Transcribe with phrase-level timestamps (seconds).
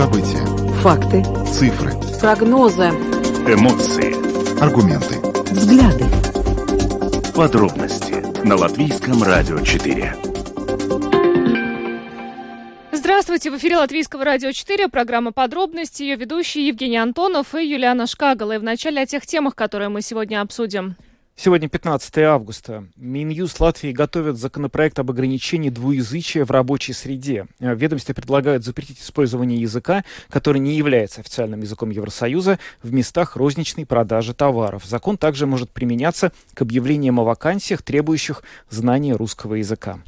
[0.00, 0.46] События.
[0.80, 1.22] Факты.
[1.44, 1.92] Цифры.
[2.22, 2.88] Прогнозы.
[3.46, 4.16] Эмоции.
[4.58, 5.18] Аргументы.
[5.52, 6.06] Взгляды.
[7.34, 10.16] Подробности на Латвийском радио 4.
[12.92, 18.52] Здравствуйте, в эфире Латвийского радио 4, программа «Подробности», ее ведущие Евгений Антонов и Юлиана Шкагала.
[18.52, 20.96] И вначале о тех темах, которые мы сегодня обсудим.
[21.42, 22.84] Сегодня 15 августа.
[22.96, 27.46] Минюст Латвии готовит законопроект об ограничении двуязычия в рабочей среде.
[27.58, 33.86] В ведомстве предлагают запретить использование языка, который не является официальным языком Евросоюза, в местах розничной
[33.86, 34.84] продажи товаров.
[34.84, 39.98] Закон также может применяться к объявлениям о вакансиях, требующих знания русского языка.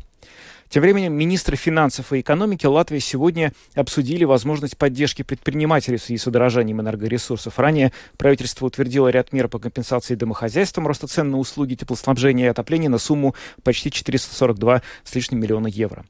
[0.72, 6.26] Тем временем министры финансов и экономики Латвии сегодня обсудили возможность поддержки предпринимателей в связи с
[6.26, 7.58] удорожанием энергоресурсов.
[7.58, 12.88] Ранее правительство утвердило ряд мер по компенсации домохозяйствам роста цен на услуги теплоснабжения и отопления
[12.88, 16.06] на сумму почти 442 с лишним миллиона евро.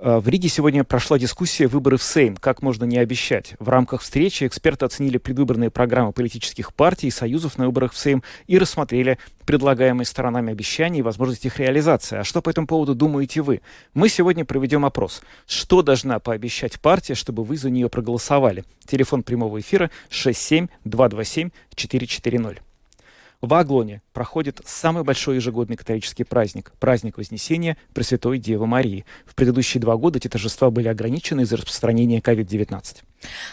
[0.00, 2.36] Э, в Риге сегодня прошла дискуссия «Выборы в Сейм.
[2.36, 3.54] Как можно не обещать?».
[3.58, 8.22] В рамках встречи эксперты оценили предвыборные программы политических партий и союзов на выборах в Сейм
[8.46, 12.18] и рассмотрели предлагаемые сторонами обещания и возможность их реализации.
[12.18, 13.60] А что по этому поводу думаете вы?
[13.92, 15.20] Мы сегодня проведем опрос.
[15.46, 18.64] Что должна пообещать партия, чтобы вы за нее проголосовали?
[18.86, 22.62] Телефон прямого эфира 67 227 440.
[23.40, 29.04] В Аглоне проходит самый большой ежегодный католический праздник– праздник Вознесения Пресвятой Девы Марии.
[29.24, 33.04] В предыдущие два года эти торжества были ограничены из-за распространения COVID-19.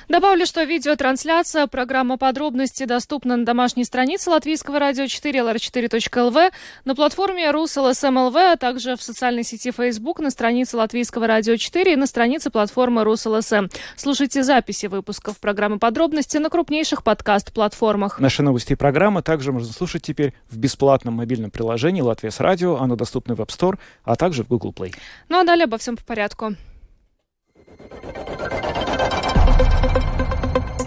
[0.08, 6.52] Добавлю, что видеотрансляция программа подробности доступна на домашней странице Латвийского радио 4 lr4.lv,
[6.86, 11.96] на платформе РусЛСМЛВ, а также в социальной сети Facebook на странице Латвийского радио 4 и
[11.96, 13.68] на странице платформы РусЛСМ.
[13.96, 18.20] Слушайте записи выпусков программы подробности на крупнейших подкаст-платформах.
[18.20, 22.78] Наши новости и программы также можно слушать теперь в бесплатном мобильном приложении «Латвия с радио».
[22.78, 24.96] Оно доступно в App Store, а также в Google Play.
[25.30, 26.56] Ну а далее обо всем по порядку.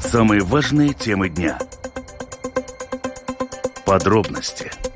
[0.00, 1.58] Самые важные темы дня.
[3.84, 4.70] Подробности–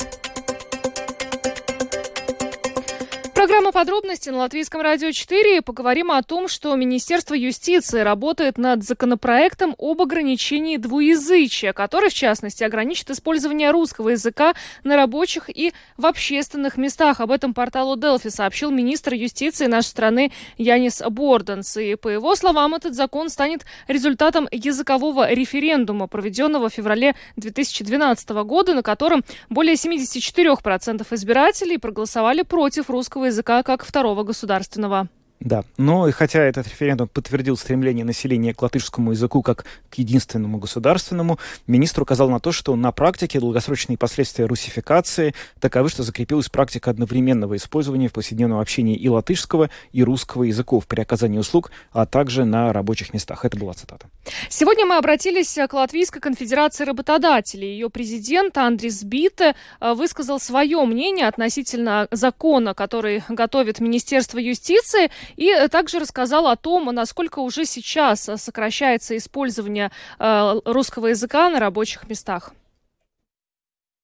[3.72, 5.62] подробности на Латвийском радио 4.
[5.62, 12.62] Поговорим о том, что Министерство юстиции работает над законопроектом об ограничении двуязычия, который, в частности,
[12.62, 17.20] ограничит использование русского языка на рабочих и в общественных местах.
[17.20, 21.76] Об этом порталу Делфи сообщил министр юстиции нашей страны Янис Борденс.
[21.78, 28.74] И, по его словам, этот закон станет результатом языкового референдума, проведенного в феврале 2012 года,
[28.74, 35.08] на котором более 74% избирателей проголосовали против русского языка как второго государственного.
[35.44, 40.58] Да, но и хотя этот референдум подтвердил стремление населения к латышскому языку как к единственному
[40.58, 46.90] государственному, министр указал на то, что на практике долгосрочные последствия русификации таковы, что закрепилась практика
[46.90, 52.44] одновременного использования в повседневном общении и латышского, и русского языков при оказании услуг, а также
[52.44, 53.44] на рабочих местах.
[53.44, 54.06] Это была цитата.
[54.48, 57.72] Сегодня мы обратились к Латвийской конфедерации работодателей.
[57.72, 65.10] Ее президент Андрис Бите э, высказал свое мнение относительно закона, который готовит Министерство юстиции.
[65.36, 71.50] И э, также рассказал о том, насколько уже сейчас э, сокращается использование э, русского языка
[71.50, 72.52] на рабочих местах.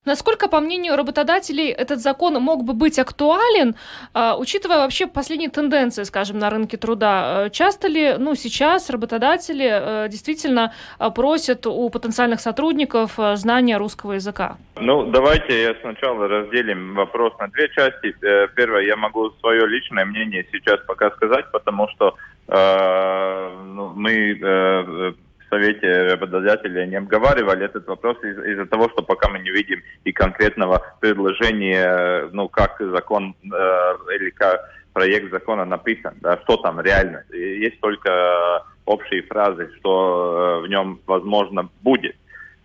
[0.08, 3.74] Насколько, по мнению работодателей, этот закон мог бы быть актуален,
[4.14, 7.46] э, учитывая вообще последние тенденции, скажем, на рынке труда?
[7.46, 10.72] Э, часто ли, ну, сейчас работодатели э, действительно
[11.14, 14.56] просят у потенциальных сотрудников знания русского языка?
[14.80, 18.14] Ну, давайте я сначала разделим вопрос на две части.
[18.56, 22.14] Первое, я могу свое личное мнение сейчас пока сказать, потому что
[22.48, 25.12] э, ну, мы э,
[25.50, 30.12] Совете работодателей не обговаривали этот вопрос из- из-за того, что пока мы не видим и
[30.12, 34.60] конкретного предложения, ну, как закон э, или как
[34.92, 37.22] проект закона написан, да, что там реально.
[37.32, 42.16] Есть только общие фразы, что э, в нем, возможно, будет.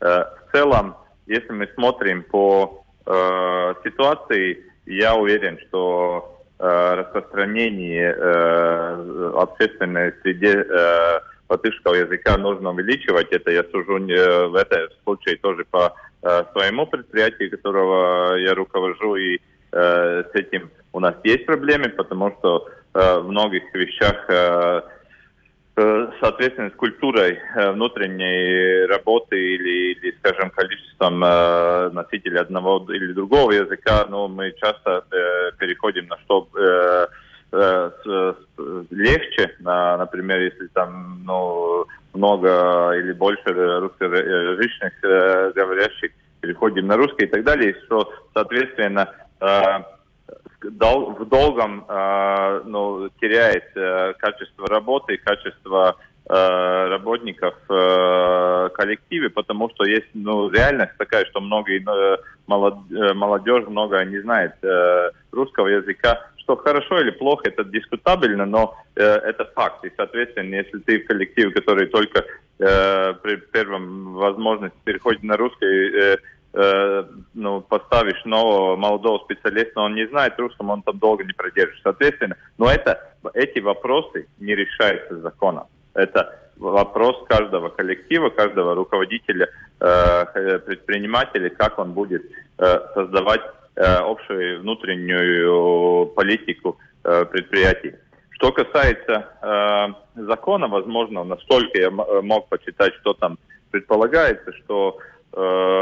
[0.01, 0.95] Э, в целом,
[1.27, 11.19] если мы смотрим по э, ситуации, я уверен, что э, распространение э, общественной среде э,
[11.49, 13.31] латышского языка нужно увеличивать.
[13.31, 19.15] Это я сужу э, в этом случае тоже по э, своему предприятию, которого я руковожу,
[19.15, 19.39] и
[19.71, 24.81] э, с этим у нас есть проблемы, потому что э, в многих вещах э,
[25.75, 33.11] э соответственно, с культурой э, внутренней работы или, или скажем, количеством э, носителей одного или
[33.13, 35.03] другого языка, но ну, мы часто
[35.59, 36.47] переходим на что
[38.89, 46.11] легче, например, если там ну, много или больше русскоязычных э, говорящих
[46.41, 49.09] переходим на русский и так далее, что, соответственно,
[49.39, 49.61] э,
[50.61, 51.85] в долгом
[52.65, 53.65] ну, теряет
[54.17, 55.97] качество работы, качество
[56.29, 62.17] э, работников э, коллективе, потому что есть ну, реальность такая, что многие э,
[62.47, 66.27] молод, э, молодежь много не знает э, русского языка.
[66.43, 69.85] Что хорошо или плохо, это дискутабельно, но э, это факт.
[69.85, 72.25] И, соответственно, если ты в коллективе, который только
[72.59, 76.17] э, при первом возможности переходит на русский, э,
[76.53, 77.03] э,
[77.33, 81.81] ну, поставишь нового молодого специалиста, он не знает русском, он там долго не продержится.
[81.83, 82.99] Соответственно, но это,
[83.33, 85.67] эти вопросы не решаются законом.
[85.93, 89.47] Это вопрос каждого коллектива, каждого руководителя,
[89.79, 92.23] э, предпринимателя, как он будет
[92.57, 93.41] э, создавать
[93.81, 97.95] общую внутреннюю политику э, предприятий.
[98.31, 103.37] Что касается э, закона, возможно, настолько я мог почитать, что там
[103.71, 104.97] предполагается, что
[105.31, 105.37] э,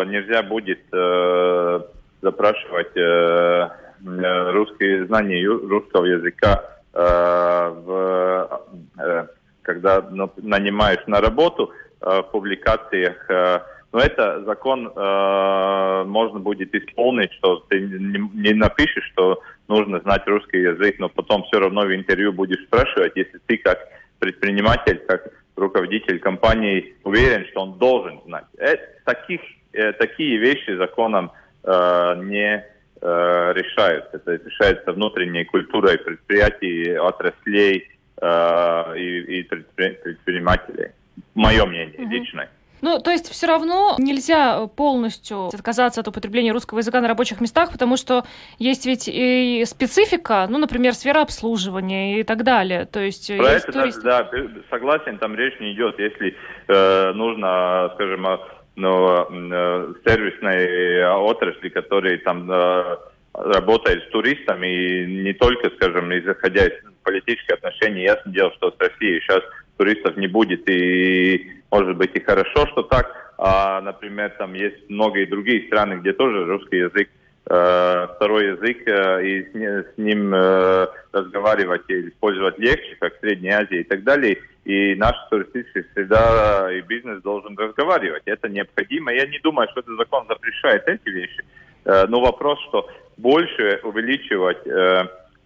[0.08, 1.82] нельзя будет э,
[2.22, 3.70] запрашивать э,
[4.04, 8.62] э русские знания русского языка э, в,
[9.00, 9.28] э,
[9.64, 10.04] когда
[10.38, 11.72] нанимаешь на работу
[12.02, 13.30] э, в публикациях.
[13.30, 13.60] Э,
[13.92, 20.26] но это закон э, можно будет исполнить, что ты не, не напишешь, что нужно знать
[20.28, 23.80] русский язык, но потом все равно в интервью будешь спрашивать, если ты как
[24.20, 28.46] предприниматель, как руководитель компании уверен, что он должен знать.
[28.58, 29.42] Это, таких,
[29.74, 31.32] э, такие вещи законом
[31.64, 32.64] э, не
[33.02, 34.18] э, решаются.
[34.18, 37.90] Это решается внутренней культурой предприятий, отраслей
[38.22, 40.92] э, и, и предпринимателей.
[41.36, 42.10] Мое мнение mm-hmm.
[42.10, 42.50] личное.
[42.82, 47.72] Ну, то есть все равно нельзя полностью отказаться от употребления русского языка на рабочих местах,
[47.72, 48.24] потому что
[48.58, 52.86] есть ведь и специфика, ну, например, сфера обслуживания и так далее.
[52.86, 54.02] То есть Про это, турист...
[54.04, 54.30] да,
[54.70, 56.36] согласен, там речь не идет, если
[56.68, 58.38] э, нужно, скажем, э,
[58.76, 62.98] ну, э, сервисной отрасли, которые там э,
[63.34, 66.74] работает с туристами, и не только, скажем, исходя из
[67.04, 69.42] политических отношений, ясно дело, что с Россией сейчас
[69.78, 73.34] туристов не будет, и может быть и хорошо, что так.
[73.38, 77.10] А, например, там есть много и другие страны, где тоже русский язык
[77.50, 83.50] э, второй язык, э, и с, ним э, разговаривать и использовать легче, как в Средней
[83.50, 84.38] Азии и так далее.
[84.66, 88.24] И наша туристическая среда и бизнес должен разговаривать.
[88.26, 89.12] Это необходимо.
[89.12, 91.44] Я не думаю, что этот закон запрещает эти вещи.
[91.84, 92.88] Но вопрос, что
[93.18, 94.60] больше увеличивать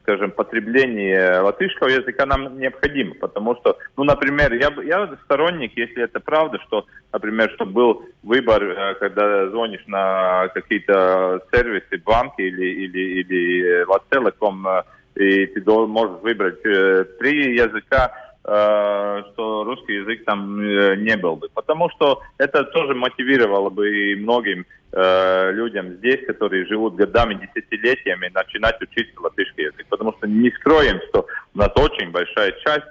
[0.06, 6.20] скажем, потребление латышского языка нам необходимо, потому что, ну, например, я, я сторонник, если это
[6.20, 13.22] правда, что, например, что был выбор, э, когда звонишь на какие-то сервисы, банки или, или,
[13.22, 14.84] или Лателеком, э,
[15.16, 18.12] и ты можешь выбрать э, три языка,
[18.46, 21.50] что русский язык там не был бы.
[21.54, 28.32] Потому что это тоже мотивировало бы и многим э, людям здесь, которые живут годами, десятилетиями,
[28.34, 29.86] начинать учить латышский язык.
[29.90, 32.88] Потому что не скроем, что у нас очень большая часть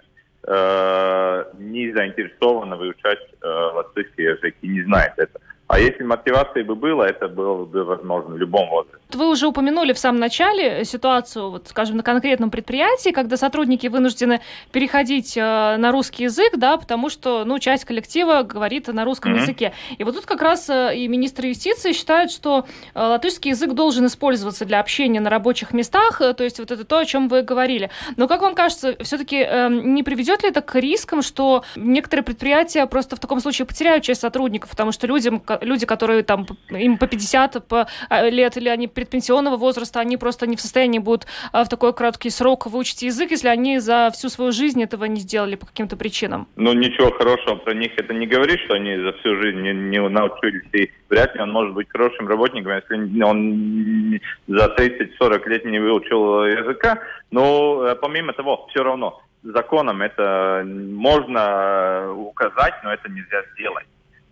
[0.47, 5.41] э, не заинтересована выучать э, латышский язык и не знает это.
[5.75, 9.05] А если мотивации бы было, это было бы возможно в любом возрасте.
[9.12, 14.41] Вы уже упомянули в самом начале ситуацию, вот, скажем, на конкретном предприятии, когда сотрудники вынуждены
[14.71, 19.41] переходить э, на русский язык, да, потому что, ну, часть коллектива говорит на русском mm-hmm.
[19.41, 19.73] языке.
[19.99, 24.06] И вот тут как раз э, и министр юстиции считают, что э, латышский язык должен
[24.06, 27.43] использоваться для общения на рабочих местах, э, то есть вот это то, о чем вы
[27.43, 27.91] говорили.
[28.17, 32.87] Но как вам кажется, все-таки э, не приведет ли это к рискам, что некоторые предприятия
[32.87, 37.06] просто в таком случае потеряют часть сотрудников, потому что людям, люди, которые там, им по
[37.06, 41.65] 50 по, э, лет, или они предпенсионного возраста, они просто не в состоянии будут э,
[41.65, 45.56] в такой короткий срок выучить язык, если они за всю свою жизнь этого не сделали
[45.56, 46.47] по каким-то причинам.
[46.56, 50.09] Ну, ничего хорошего про них это не говорит, что они за всю жизнь не, не
[50.09, 55.79] научились, и вряд ли он может быть хорошим работником, если он за 30-40 лет не
[55.79, 56.99] выучил языка.
[57.31, 63.87] Но э, помимо того, все равно, законом это можно указать, но это нельзя сделать.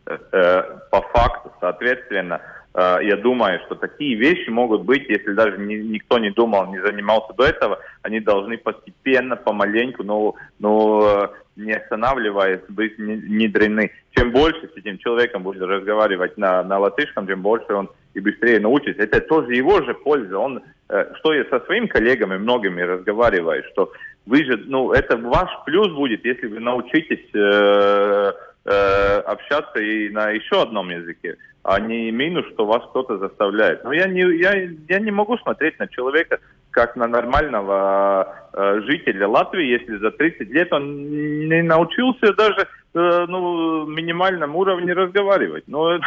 [0.06, 2.40] Э, по факту, соответственно,
[2.74, 6.80] э, я думаю, что такие вещи могут быть, если даже ни, никто не думал, не
[6.80, 13.92] занимался до этого, они должны постепенно, помаленьку, но, но не останавливаясь, быть внедрены.
[14.16, 18.58] Чем больше с этим человеком будет разговаривать на, на латышском, тем больше он и быстрее
[18.58, 19.02] научится.
[19.02, 20.38] Это тоже его же польза.
[20.38, 23.92] Он, э, что я со своими коллегами многими разговариваю, что
[24.26, 28.32] вы же, ну, это ваш плюс будет, если вы научитесь э,
[28.64, 33.84] э, общаться и на еще одном языке, а не минус, что вас кто-то заставляет.
[33.84, 34.52] Но я не, я,
[34.88, 36.38] я не могу смотреть на человека
[36.70, 41.10] как на нормального э, жителя Латвии, если за 30 лет он
[41.48, 45.64] не научился даже э, ну, минимальном уровне разговаривать.
[45.66, 45.98] Но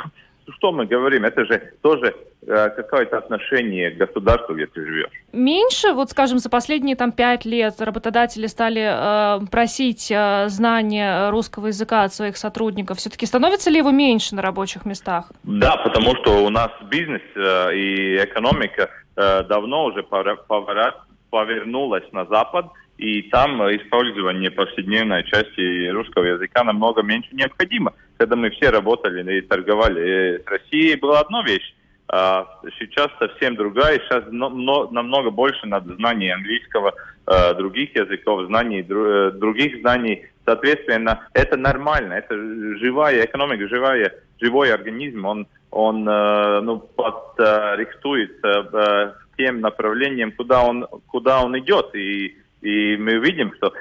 [0.53, 1.25] что мы говорим?
[1.25, 5.09] Это же тоже э, какое-то отношение к государству, где ты живешь.
[5.31, 11.67] Меньше, вот скажем, за последние там пять лет работодатели стали э, просить э, знания русского
[11.67, 12.97] языка от своих сотрудников.
[12.97, 15.31] Все-таки становится ли его меньше на рабочих местах?
[15.43, 20.03] Да, потому что у нас бизнес э, и экономика э, давно уже
[21.29, 27.93] повернулась на Запад, и там использование повседневной части русского языка намного меньше необходимо.
[28.17, 31.73] Когда мы все работали и торговали с Россией, была одна вещь.
[32.07, 32.47] А
[32.79, 33.99] сейчас совсем другая.
[33.99, 36.93] Сейчас намного больше надо знаний английского,
[37.27, 40.27] э, других языков, знаний, э, других знаний.
[40.45, 42.13] Соответственно, это нормально.
[42.13, 42.37] Это
[42.77, 45.25] живая экономика, живая, живой организм.
[45.25, 51.93] Он, он э, ну, подрихтуется тем направлением, куда он, куда он идет.
[51.95, 53.71] И и мы видим, что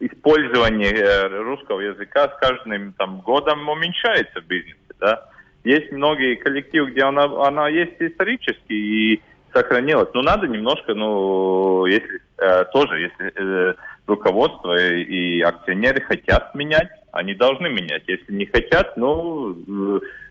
[0.00, 4.78] использование э, русского языка с каждым там, годом уменьшается в бизнесе.
[4.98, 5.28] Да?
[5.62, 10.08] Есть многие коллективы, где она, она есть исторически и сохранилась.
[10.14, 13.74] Но надо немножко, ну, если э, тоже, если э,
[14.06, 18.04] руководство и, акционеры хотят менять, они должны менять.
[18.06, 19.54] Если не хотят, ну,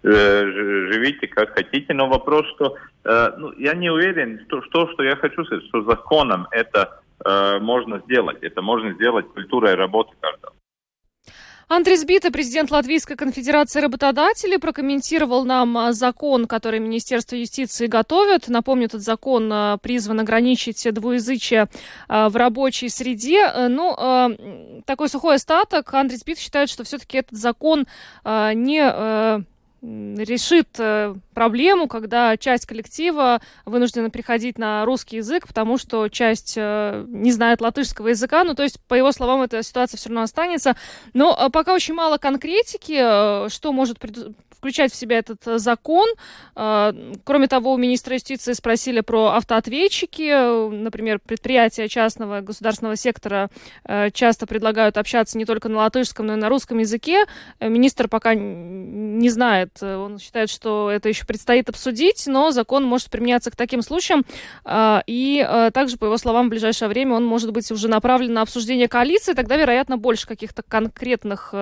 [0.02, 1.94] живите как хотите.
[1.94, 6.48] Но вопрос, что ну, я не уверен, что, что, что я хочу сказать, что законом
[6.52, 8.38] это э, можно сделать.
[8.42, 10.54] Это можно сделать культурой работы каждого.
[11.72, 18.48] Андрей Сбита, президент Латвийской конфедерации работодателей, прокомментировал нам а, закон, который Министерство юстиции готовит.
[18.48, 21.68] Напомню, этот закон а, призван ограничить двуязычие
[22.08, 23.68] а, в рабочей среде.
[23.70, 25.94] Ну, такой сухой остаток.
[25.94, 27.86] Андрей Сбит считает, что все-таки этот закон
[28.26, 29.46] не
[29.82, 37.06] решит э, проблему, когда часть коллектива вынуждена приходить на русский язык, потому что часть э,
[37.08, 38.44] не знает латышского языка.
[38.44, 40.76] Ну, то есть, по его словам, эта ситуация все равно останется.
[41.14, 43.98] Но э, пока очень мало конкретики, что может
[44.52, 46.10] включать в себя этот закон.
[46.54, 50.70] Кроме того, у министра юстиции спросили про автоответчики.
[50.70, 53.50] Например, предприятия частного государственного сектора
[54.12, 57.24] часто предлагают общаться не только на латышском, но и на русском языке.
[57.62, 59.69] Министр пока не знает.
[59.82, 64.26] Он считает, что это еще предстоит обсудить, но закон может применяться к таким случаям.
[64.66, 68.34] А, и э, также, по его словам, в ближайшее время он может быть уже направлен
[68.34, 69.34] на обсуждение коалиции.
[69.34, 71.54] Тогда, вероятно, больше каких-то конкретных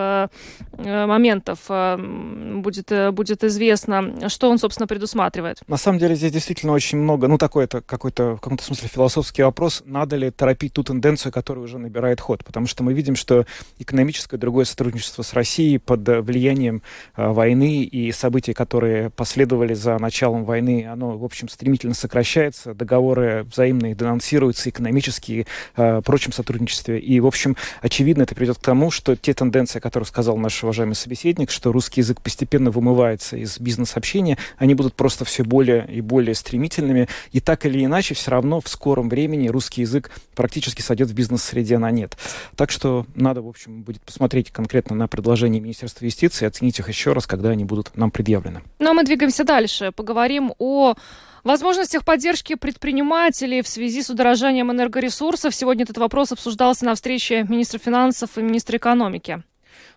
[0.78, 2.78] моментов будет
[3.12, 5.62] будет, э, известно, что он, собственно, предусматривает?
[5.68, 9.44] На самом деле здесь действительно очень много, ну, такой это какой-то, в каком-то смысле философский
[9.44, 13.46] вопрос, надо ли торопить ту тенденцию, которая уже набирает ход, потому что мы видим, что
[13.80, 16.82] экономическое другое сотрудничество с Россией под влиянием
[17.16, 23.96] э, войны событий, которые последовали за началом войны, оно, в общем, стремительно сокращается, договоры взаимные
[23.96, 29.34] денонсируются, экономические, э, прочем сотрудничестве, и, в общем, очевидно, это приведет к тому, что те
[29.34, 34.94] тенденции, которые сказал наш уважаемый собеседник, что русский язык постепенно вымывается из бизнес-общения, они будут
[34.94, 37.08] просто все более и более стремительными.
[37.32, 41.78] И так или иначе, все равно в скором времени русский язык практически сойдет в бизнес-среде
[41.78, 42.18] на нет.
[42.56, 47.14] Так что надо, в общем, будет посмотреть конкретно на предложения Министерства юстиции, оценить их еще
[47.14, 48.62] раз, когда они будут нам предъявлены.
[48.80, 49.92] Ну а мы двигаемся дальше.
[49.92, 50.96] Поговорим о
[51.44, 55.56] возможностях поддержки предпринимателей в связи с удорожанием энергоресурсов.
[55.56, 59.44] Сегодня этот вопрос обсуждался на встрече министра финансов и министра экономики.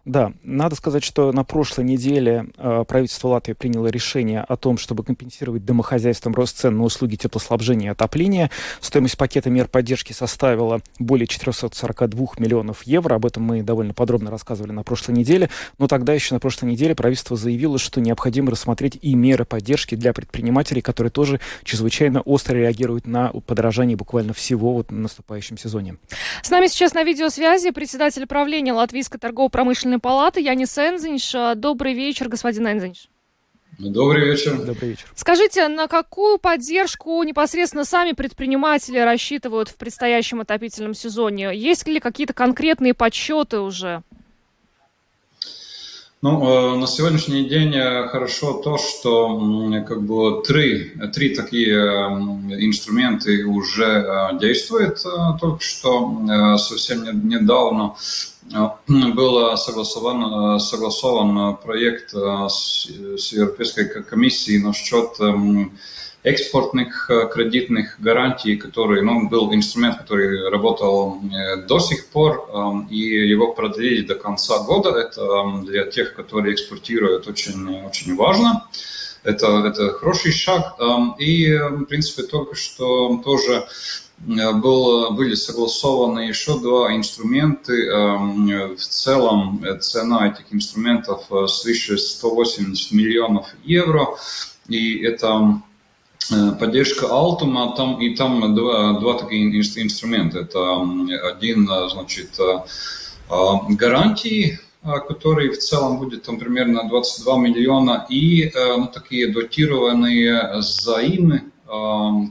[0.05, 5.05] Да, надо сказать, что на прошлой неделе э, правительство Латвии приняло решение о том, чтобы
[5.05, 8.51] компенсировать домохозяйствам рост цен на услуги теплоснабжения и отопления.
[8.81, 13.15] Стоимость пакета мер поддержки составила более 442 миллионов евро.
[13.15, 15.51] Об этом мы довольно подробно рассказывали на прошлой неделе.
[15.79, 20.13] Но тогда еще на прошлой неделе правительство заявило, что необходимо рассмотреть и меры поддержки для
[20.13, 25.97] предпринимателей, которые тоже чрезвычайно остро реагируют на подорожание буквально всего вот в наступающем сезоне.
[26.43, 31.57] С нами сейчас на видеосвязи председатель правления Латвийской торгово-промышленной Общественной палаты Янис Энзинш.
[31.57, 33.09] Добрый вечер, господин Энзинш.
[33.77, 34.57] Добрый вечер.
[34.57, 35.07] Добрый вечер.
[35.17, 41.51] Скажите, на какую поддержку непосредственно сами предприниматели рассчитывают в предстоящем отопительном сезоне?
[41.55, 44.03] Есть ли какие-то конкретные подсчеты уже?
[46.23, 53.45] Ну, э, на сегодняшний день э, хорошо то, что как бы три, три такие инструменты
[53.45, 55.03] уже действуют.
[55.41, 57.97] Только что совсем недавно
[58.89, 65.11] был согласован, согласован проект с, с Европейской комиссией насчет
[66.23, 71.21] экспортных кредитных гарантий, который ну, был инструмент, который работал
[71.69, 74.91] до сих пор, и его продлили до конца года.
[74.91, 78.67] Это для тех, которые экспортируют, очень, очень важно.
[79.23, 80.77] Это, это хороший шаг.
[81.19, 83.67] И, в принципе, только что тоже
[84.27, 87.73] был, были согласованы еще два инструмента.
[87.73, 94.09] В целом цена этих инструментов свыше 180 миллионов евро.
[94.69, 95.63] И это
[96.59, 100.41] поддержка Altum, там, и там два, два такие инструмента.
[100.41, 100.83] Это
[101.29, 102.39] один, значит,
[103.29, 111.43] гарантии, которые в целом будет там примерно 22 миллиона, и ну, такие дотированные займы,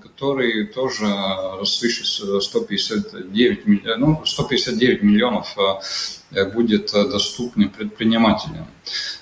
[0.01, 1.07] которые тоже
[1.63, 2.05] свыше
[2.41, 5.55] 159, ну, 159 миллионов
[6.53, 8.67] будет доступны предпринимателям.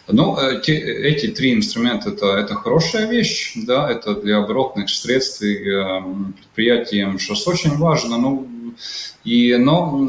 [0.07, 5.59] Ну, те, эти три инструмента это, это хорошая вещь, да, это для оборотных средств и
[6.37, 8.17] предприятиям сейчас очень важно.
[8.17, 8.47] Ну,
[9.25, 10.07] и, но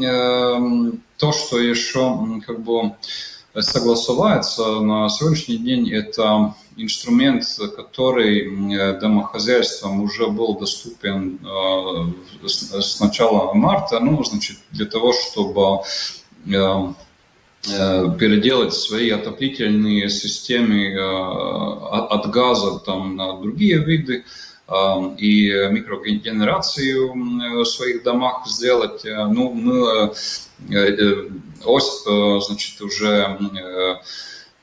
[1.19, 2.95] то, что еще как бы
[3.59, 7.43] согласовывается на сегодняшний день, это инструмент,
[7.75, 8.49] который
[8.99, 11.39] домохозяйствам уже был доступен
[12.45, 15.83] с начала марта, ну, значит, для того, чтобы
[18.17, 24.23] переделать свои отоплительные системы от газа там, на другие виды
[25.17, 27.13] и микрогенерацию
[27.63, 29.03] в своих домах сделать.
[29.03, 30.13] Ну, мы
[31.65, 33.39] ось, значит, уже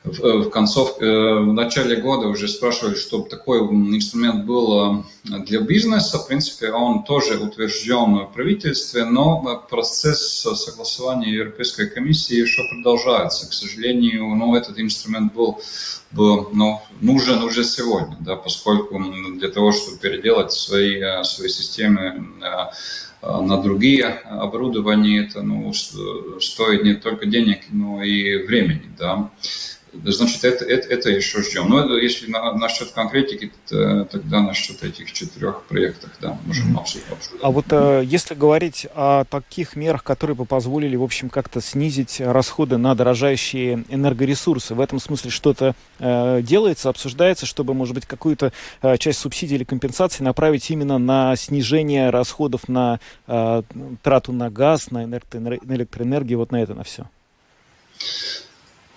[0.07, 6.17] в концов, в начале года уже спрашивали, чтобы такой инструмент был для бизнеса.
[6.19, 13.49] В принципе, он тоже утвержден в правительстве, но процесс согласования Европейской комиссии еще продолжается.
[13.49, 15.61] К сожалению, ну, этот инструмент был,
[16.11, 18.99] был ну, нужен уже сегодня, да, поскольку
[19.35, 22.27] для того, чтобы переделать свои, свои системы
[23.21, 28.83] на другие оборудования, это ну, стоит не только денег, но и времени.
[28.97, 29.31] Да.
[29.93, 31.69] Значит, это, это, это еще ждем.
[31.69, 37.05] Но если на, насчет конкретики, то, тогда насчет этих четырех проектов, да, можем обсудить.
[37.41, 42.19] А вот э, если говорить о таких мерах, которые бы позволили, в общем, как-то снизить
[42.19, 48.51] расходы на дорожающие энергоресурсы, в этом смысле что-то э, делается, обсуждается, чтобы, может быть, какую-то
[48.81, 53.63] э, часть субсидий или компенсации направить именно на снижение расходов на э,
[54.03, 57.09] трату на газ, на, электроэнергию, вот на это, на все?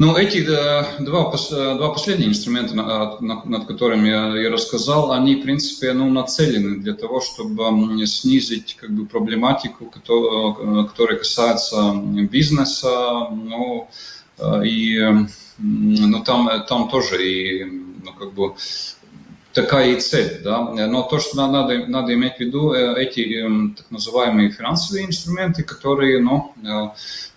[0.01, 6.09] Ну, эти два, два последних инструмента, над, над которыми я, рассказал, они, в принципе, ну,
[6.09, 11.93] нацелены для того, чтобы снизить как бы, проблематику, которая касается
[12.33, 13.29] бизнеса.
[13.31, 13.91] Ну,
[14.65, 15.07] и
[15.59, 18.55] ну, там, там тоже и, ну, как бы,
[19.53, 20.41] такая и цель.
[20.43, 20.63] Да?
[20.63, 23.43] Но то, что надо, надо иметь в виду, э, эти
[23.77, 26.55] так называемые финансовые инструменты, которые ну,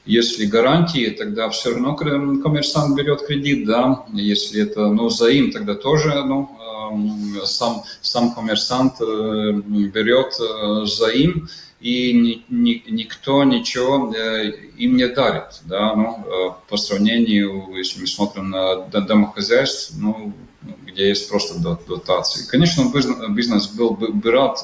[0.05, 4.05] если гарантии, тогда все равно коммерсант берет кредит, да.
[4.13, 6.49] Если это ну, заим, тогда тоже ну,
[6.91, 9.51] эм, сам, сам коммерсант э,
[9.93, 11.47] берет э, заим,
[11.79, 15.61] и ни, ни, никто ничего э, им не дарит.
[15.65, 15.95] Да?
[15.95, 20.33] Ну, по сравнению, если мы смотрим на домохозяйство, ну,
[20.85, 22.45] где есть просто дотации.
[22.47, 22.91] Конечно,
[23.29, 24.59] бизнес был бы рад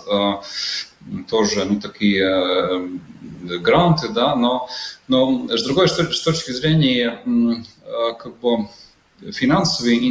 [1.29, 2.89] тоже ну, такие
[3.61, 4.67] гранты, да, но
[5.09, 8.69] но с другой с точки зрения а, как бы,
[9.31, 10.07] финансовые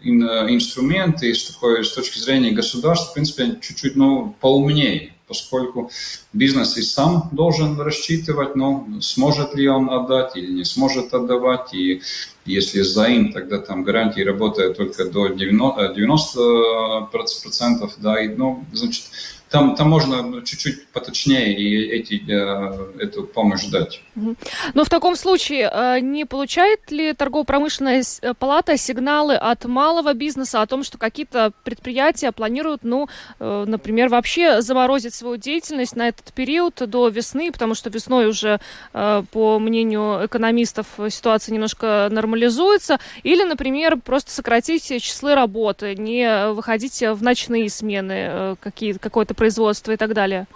[0.00, 5.90] инструменты, с, такой, с точки зрения государства, в принципе, чуть-чуть ну, поумнее, поскольку
[6.32, 11.74] бизнес и сам должен рассчитывать, но сможет ли он отдать или не сможет отдавать.
[11.74, 12.00] И
[12.46, 19.04] если заим, тогда там гарантии работают только до 90%, 90% да, и, ну, значит,
[19.50, 24.02] там, там можно чуть-чуть поточнее и эти, э, эту помощь дать.
[24.74, 30.60] Но в таком случае э, не получает ли торгово-промышленная э, палата сигналы от малого бизнеса
[30.60, 33.08] о том, что какие-то предприятия планируют, ну,
[33.38, 38.60] например, вообще заморозить свою деятельность на этот период до весны, потому что весной уже,
[38.92, 47.22] по мнению экономистов, ситуация немножко нормализуется, или, например, просто сократить числы работы, не выходить в
[47.22, 50.46] ночные смены, какие, какое-то производства и так далее?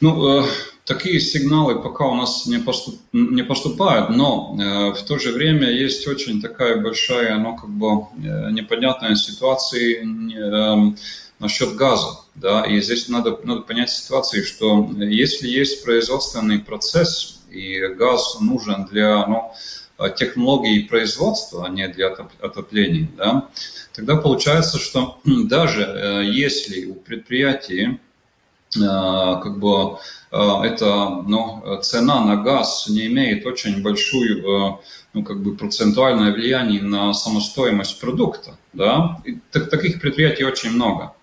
[0.00, 0.44] Ну, э,
[0.84, 5.70] такие сигналы пока у нас не, поступ, не поступают, но э, в то же время
[5.70, 10.92] есть очень такая большая, ну, как бы э, непонятная ситуация э,
[11.40, 17.80] насчет газа, да, и здесь надо, надо понять ситуацию, что если есть производственный процесс, и
[17.98, 19.52] газ нужен для, ну,
[20.16, 23.48] технологии производства, а не для отопления, да,
[23.92, 27.98] тогда получается, что даже э, если у предприятия
[28.76, 29.98] э, как бы
[30.30, 34.80] э, эта ну, цена на газ не имеет очень большую
[35.14, 39.20] ну, как бы процентуальное влияние на самостоимость продукта, Да?
[39.24, 41.14] И таких предприятий очень много.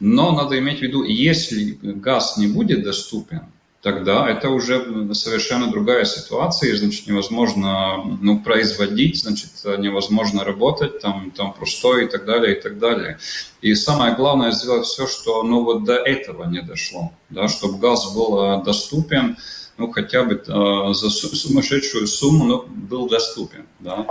[0.00, 3.51] Но надо иметь в виду, если газ не будет доступен,
[3.82, 11.52] тогда это уже совершенно другая ситуация, значит, невозможно ну, производить, значит, невозможно работать, там, там
[11.52, 13.18] простой и так далее, и так далее.
[13.60, 18.14] И самое главное сделать все, что ну, вот до этого не дошло, да, чтобы газ
[18.14, 19.36] был доступен,
[19.78, 23.66] ну, хотя бы э, за сумасшедшую сумму ну, был доступен.
[23.80, 24.06] Да?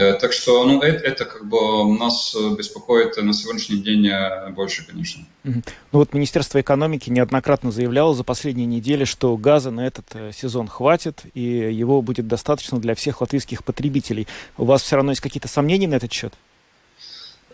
[0.00, 4.86] Э, так что ну, это, это как бы нас беспокоит на сегодняшний день э, больше,
[4.86, 5.24] конечно.
[5.44, 10.68] Ну вот Министерство экономики неоднократно заявляло за последние недели, что газа на этот э, сезон
[10.68, 14.26] хватит, и его будет достаточно для всех латвийских потребителей.
[14.56, 16.34] У вас все равно есть какие-то сомнения на этот счет?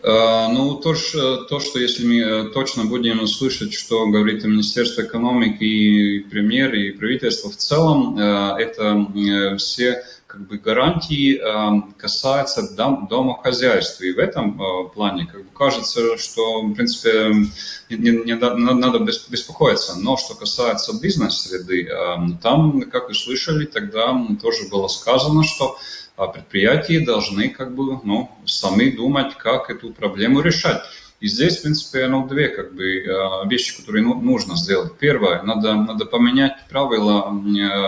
[0.01, 0.93] Э, ну, то,
[1.49, 6.91] то, что если мы э, точно будем слышать, что говорит Министерство экономики, и премьер, и
[6.91, 9.07] правительство в целом, э, это
[9.57, 11.41] все как бы гарантии
[11.97, 14.03] касаются дом, домохозяйства.
[14.03, 14.61] И в этом
[14.93, 17.33] плане как бы кажется, что, в принципе,
[17.89, 19.95] не, не надо беспокоиться.
[19.97, 21.89] Но что касается бизнес-среды,
[22.43, 25.79] там, как вы слышали, тогда тоже было сказано, что
[26.19, 30.81] а предприятия должны как бы, ну, сами думать, как эту проблему решать.
[31.21, 34.97] И здесь, в принципе, ну, две как бы, а, вещи, которые ну, нужно сделать.
[34.99, 37.31] Первое, надо, надо поменять правила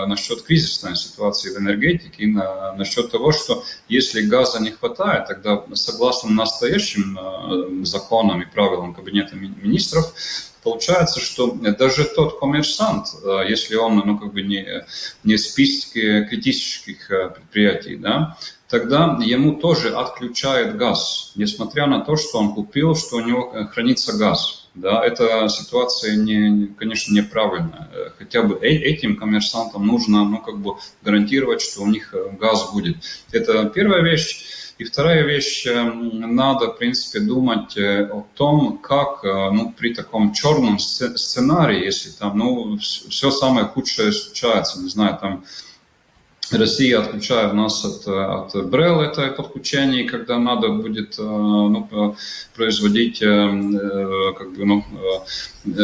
[0.06, 6.30] насчет кризисной ситуации в энергетике, на, насчет того, что если газа не хватает, тогда согласно
[6.30, 10.14] настоящим а, законам и правилам Кабинета министров,
[10.62, 14.84] получается, что даже тот коммерсант, э, если он ну, как бы не,
[15.24, 18.36] не в критических э, предприятий, да,
[18.68, 23.66] тогда ему тоже отключают газ, несмотря на то, что он купил, что у него э,
[23.66, 24.68] хранится газ.
[24.74, 27.90] Да, эта ситуация, не, конечно, неправильная.
[28.18, 32.96] Хотя бы этим коммерсантам нужно ну, как бы гарантировать, что у них газ будет.
[33.32, 34.61] Это первая вещь.
[34.82, 39.94] И вторая вещь, эм, надо, в принципе, думать э, о том, как э, ну, при
[39.94, 45.44] таком черном сценарии, если там ну, все самое худшее случается, не знаю, там
[46.50, 52.16] Россия отключает нас от, от БРЕЛ, это подключение, когда надо будет э, ну,
[52.56, 54.84] производить как бы, ну,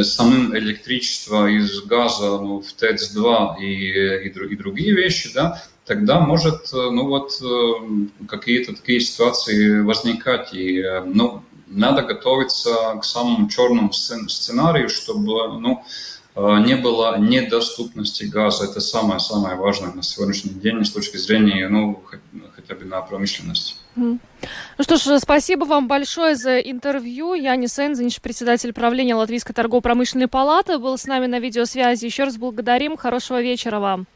[0.02, 6.72] самым электричество из газа ну, в ТЭЦ-2 и, и, и другие вещи, да, тогда может
[6.72, 10.53] э, ну вот э, какие-то такие ситуации возникать.
[10.53, 15.85] И э, ну, надо готовиться к самому черному сценарию, чтобы ну,
[16.37, 18.64] не было недоступности газа.
[18.64, 22.03] Это самое-самое важное на сегодняшний день с точки зрения ну,
[22.55, 23.77] хотя бы на промышленность.
[23.96, 24.18] Ну
[24.81, 27.35] что ж, спасибо вам большое за интервью.
[27.35, 32.07] Янис Энзинч, председатель правления Латвийской торгово-промышленной палаты, был с нами на видеосвязи.
[32.07, 32.96] Еще раз благодарим.
[32.96, 34.07] Хорошего вечера вам.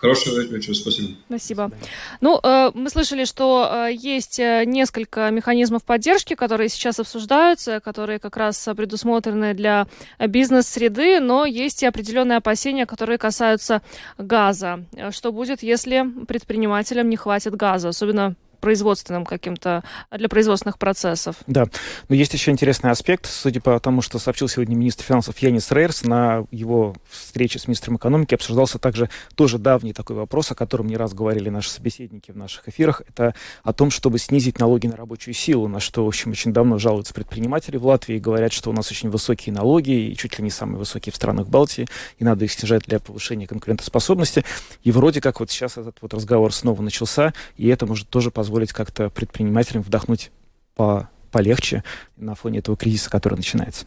[0.00, 1.16] Хорошего вечера, спасибо.
[1.26, 1.72] Спасибо.
[2.20, 8.20] Ну, э, мы слышали, что э, есть э, несколько механизмов поддержки, которые сейчас обсуждаются, которые
[8.20, 9.88] как раз предусмотрены для
[10.20, 13.82] бизнес-среды, но есть и определенные опасения, которые касаются
[14.18, 14.84] газа.
[15.10, 21.36] Что будет, если предпринимателям не хватит газа, особенно производственным каким-то, для производственных процессов.
[21.46, 21.66] Да,
[22.08, 26.04] но есть еще интересный аспект, судя по тому, что сообщил сегодня министр финансов Янис Рейерс,
[26.04, 30.96] на его встрече с министром экономики обсуждался также тоже давний такой вопрос, о котором не
[30.96, 35.34] раз говорили наши собеседники в наших эфирах, это о том, чтобы снизить налоги на рабочую
[35.34, 38.90] силу, на что, в общем, очень давно жалуются предприниматели в Латвии, говорят, что у нас
[38.90, 41.86] очень высокие налоги, и чуть ли не самые высокие в странах Балтии,
[42.18, 44.44] и надо их снижать для повышения конкурентоспособности.
[44.82, 48.47] И вроде как вот сейчас этот вот разговор снова начался, и это может тоже позволить
[48.48, 50.30] позволить как-то предпринимателям вдохнуть
[50.74, 51.84] по полегче
[52.16, 53.84] на фоне этого кризиса, который начинается.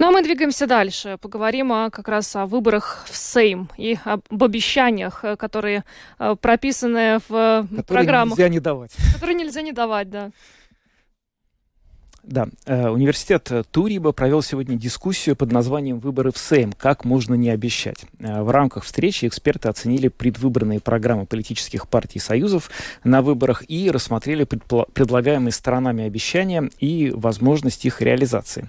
[0.00, 1.16] Ну а мы двигаемся дальше.
[1.20, 5.84] Поговорим о, как раз о выборах в Сейм и об обещаниях, э, которые
[6.18, 8.30] э, прописаны в которые программах.
[8.30, 8.92] Которые нельзя не давать.
[9.14, 10.30] Которые нельзя не давать, да.
[12.26, 16.72] Да, э, университет Туриба провел сегодня дискуссию под названием «Выборы в Сейм.
[16.72, 18.06] Как можно не обещать?».
[18.18, 22.70] Э, в рамках встречи эксперты оценили предвыборные программы политических партий и союзов
[23.04, 28.68] на выборах и рассмотрели предлагаемые сторонами обещания и возможность их реализации.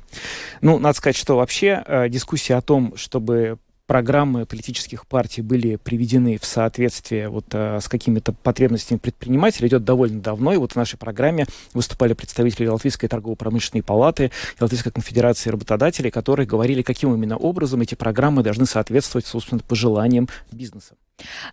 [0.60, 6.38] Ну, надо сказать, что вообще э, дискуссия о том, чтобы программы политических партий были приведены
[6.38, 10.54] в соответствие вот э, с какими-то потребностями предпринимателей идет довольно давно.
[10.54, 16.82] И вот в нашей программе выступали представители Латвийской торгово-промышленной палаты Латвийской конфедерации работодателей, которые говорили,
[16.82, 20.96] каким именно образом эти программы должны соответствовать, собственно, пожеланиям бизнеса.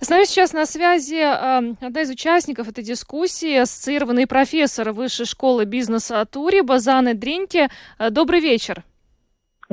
[0.01, 5.65] С нами сейчас на связи э, одна из участников этой дискуссии, ассоциированный профессор Высшей школы
[5.65, 7.69] бизнеса Тури Базаны Дриньки.
[7.99, 8.85] Э, добрый вечер.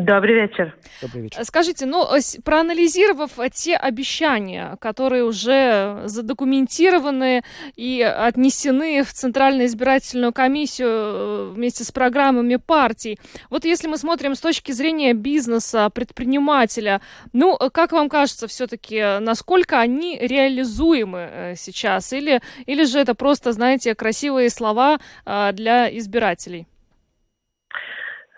[0.05, 0.75] Добрый вечер.
[1.01, 1.43] Добрый вечер.
[1.43, 2.07] Скажите, ну,
[2.43, 7.43] проанализировав те обещания, которые уже задокументированы
[7.75, 14.35] и отнесены в Центральную избирательную комиссию э, вместе с программами партий, вот если мы смотрим
[14.35, 17.01] с точки зрения бизнеса, предпринимателя,
[17.33, 22.13] ну, как вам кажется все-таки, насколько они реализуемы э, сейчас?
[22.13, 26.68] Или, или же это просто, знаете, красивые слова э, для избирателей?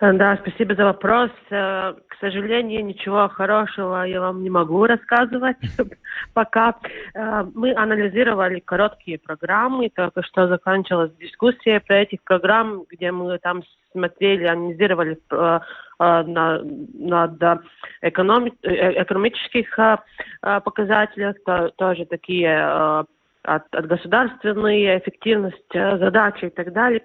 [0.02, 1.30] Э, да, спасибо за вопрос.
[1.52, 5.58] Э, к сожалению, ничего хорошего я вам не могу рассказывать
[6.34, 6.76] пока.
[7.14, 13.62] Э, мы анализировали короткие программы, только что закончилась дискуссия про этих программ, где мы там
[13.92, 15.20] смотрели, анализировали
[16.00, 17.62] на, над
[18.02, 19.78] экономи, экономических
[20.42, 23.08] показателях, то, тоже такие от,
[23.44, 27.04] от государственной эффективности задачи и так далее.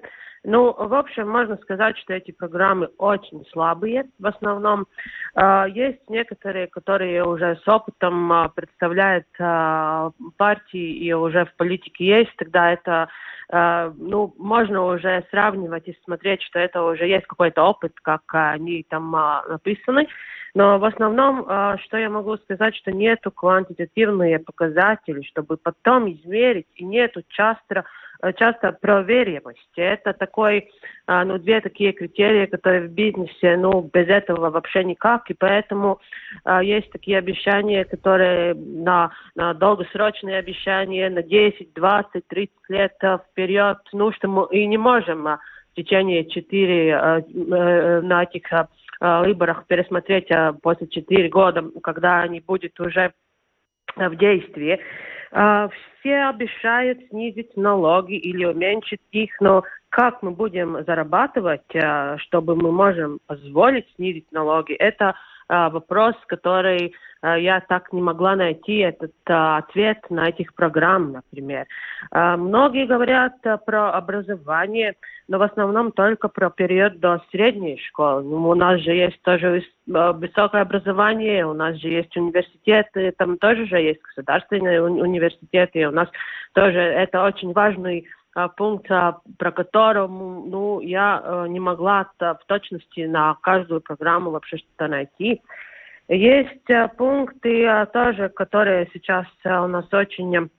[0.49, 4.87] Ну, в общем, можно сказать, что эти программы очень слабые в основном.
[5.35, 12.07] А, есть некоторые, которые уже с опытом а, представляют а, партии и уже в политике
[12.07, 13.09] есть, тогда это
[13.49, 19.13] ну, можно уже сравнивать и смотреть, что это уже есть какой-то опыт, как они там
[19.49, 20.09] написаны.
[20.53, 21.45] Но в основном,
[21.85, 27.85] что я могу сказать, что нету квантитативные показатели, чтобы потом измерить, и нету часто Э,
[28.37, 29.71] часто проверяемость.
[29.77, 30.71] Это такой,
[31.07, 36.01] а, ну, две такие критерии, которые в бизнесе, ну, без этого вообще никак, и поэтому
[36.45, 42.97] а, есть такие обещания, которые на, на долгосрочные обещания, на 10, 20, 30 лет
[43.31, 45.39] вперед, ну, что мы и не можем а,
[45.73, 48.45] в течение 4 э, на этих
[48.99, 50.29] выборах пересмотреть
[50.63, 53.13] после 4 года, когда они будут уже
[53.95, 54.81] в действии.
[55.39, 55.69] А,
[56.01, 62.73] все обещают снизить налоги или уменьшить их, но как мы будем зарабатывать, а, чтобы мы
[62.73, 65.15] можем позволить снизить налоги, это
[65.49, 71.67] вопрос, который а, я так не могла найти этот а, ответ на этих программ, например.
[72.13, 74.95] Многие говорят про образование,
[75.29, 78.23] но в основном только про период до средней школы.
[78.23, 83.67] Ну, у нас же есть тоже высокое образование, у нас же есть университеты, там тоже
[83.67, 86.09] же есть государственные университеты, у нас
[86.53, 88.07] тоже это очень важный
[88.57, 94.89] пункт, про который ну, я э, не могла в точности на каждую программу вообще что-то
[94.89, 95.41] найти.
[96.09, 100.51] Есть э, пункты э, тоже, которые сейчас у нас очень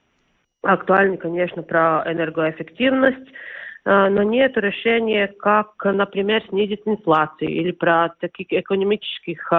[0.63, 3.31] актуальны, конечно, про энергоэффективность,
[3.85, 9.49] но нет решения, как, например, снизить инфляцию или про таких экономических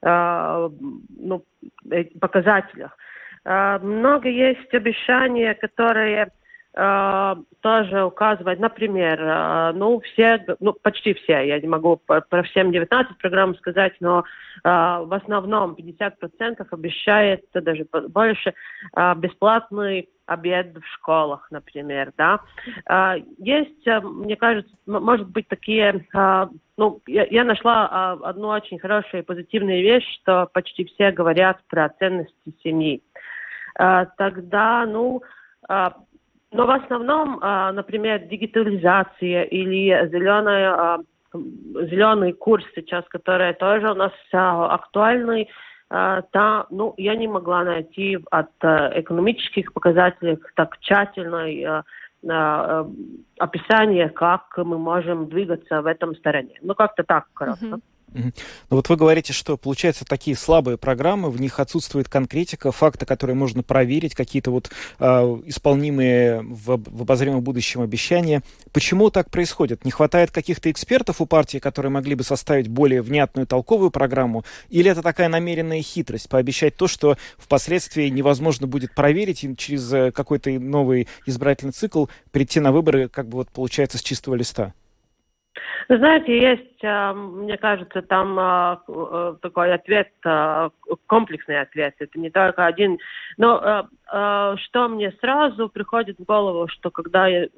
[0.00, 1.44] ну,
[2.20, 2.96] показателях.
[3.44, 6.28] Много есть обещания, которые э,
[6.76, 13.16] тоже указывать, например, э, ну, все, ну, почти все, я не могу про всем 19
[13.16, 14.22] программ сказать, но э,
[14.62, 18.52] в основном 50% обещает, даже больше,
[18.94, 22.40] э, бесплатный обед в школах, например, да.
[22.88, 28.48] Э, есть, э, мне кажется, может быть, такие, э, ну, я, я нашла э, одну
[28.48, 33.02] очень хорошую и позитивную вещь, что почти все говорят про ценности семьи.
[33.78, 35.22] Э, тогда, ну,
[36.56, 40.98] но в основном, а, например, дигитализация или зеленая, а,
[41.34, 45.48] зеленый курс сейчас, который тоже у нас а, актуальный,
[45.88, 51.64] там, ну, я не могла найти от экономических показателей так тщательной
[53.38, 56.58] описание, как мы можем двигаться в этом стороне.
[56.60, 57.66] Ну, как-то так коротко.
[57.66, 57.80] Uh-huh.
[58.16, 63.36] Ну вот вы говорите, что получается такие слабые программы, в них отсутствует конкретика, факты, которые
[63.36, 65.04] можно проверить, какие-то вот э,
[65.46, 68.42] исполнимые в, в обозримом будущем обещания.
[68.72, 69.84] Почему так происходит?
[69.84, 74.44] Не хватает каких-то экспертов у партии, которые могли бы составить более внятную толковую программу?
[74.68, 80.12] Или это такая намеренная хитрость, пообещать то, что впоследствии невозможно будет проверить, и через э,
[80.12, 84.74] какой-то новый избирательный цикл прийти на выборы, как бы вот получается, с чистого листа?
[85.88, 90.70] Знаете, есть, а, мне кажется, там а, э, такой ответ, а,
[91.06, 91.94] комплексный ответ.
[91.98, 92.98] Это не только один.
[93.36, 97.48] Но что мне сразу приходит в голову, что когда я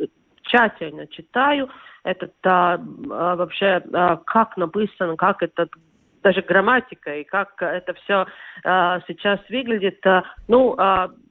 [0.42, 1.68] тщательно читаю,
[2.04, 3.82] этот вообще
[4.24, 5.68] как написано, как это
[6.22, 8.26] даже грамматика и как это все
[8.62, 10.02] сейчас выглядит,
[10.48, 10.74] ну,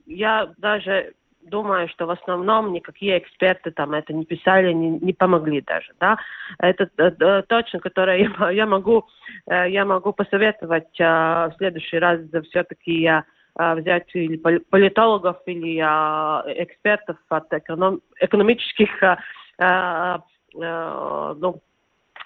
[0.06, 1.14] я даже
[1.50, 6.18] думаю, что в основном никакие эксперты там это не писали, не, не помогли даже, да.
[6.60, 9.06] Это э, точно, которое я, я могу,
[9.48, 13.24] э, я могу посоветовать э, в следующий раз все-таки я
[13.60, 19.16] э, взять или политологов, или э, экспертов от эконом, экономических э,
[19.60, 20.18] э,
[20.54, 21.62] ну,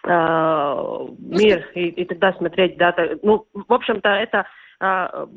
[0.04, 4.46] э, мир и, и тогда смотреть, да, то- ну, в общем-то, это,
[4.80, 5.28] э,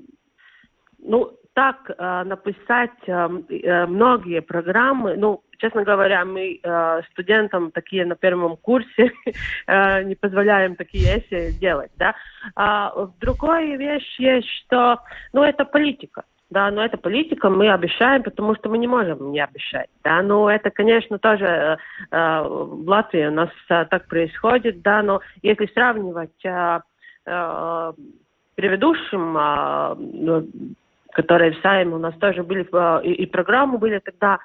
[0.98, 8.04] ну, так э, написать э, э, многие программы, ну, честно говоря, мы э, студентам такие
[8.04, 9.12] на первом курсе
[9.66, 12.14] э, не позволяем такие эссе делать, да.
[12.56, 15.00] А другая вещь есть, что,
[15.32, 16.24] ну, это политика.
[16.50, 19.88] Да, но это политика, мы обещаем, потому что мы не можем не обещать.
[20.04, 21.76] Да, ну это, конечно, тоже э,
[22.10, 26.80] э, в Латвии у нас э, так происходит, да, но если сравнивать э,
[27.26, 27.92] э,
[28.54, 30.44] предыдущим, э,
[31.14, 34.38] которые в Сайме у нас тоже были, э, и, и программы были тогда,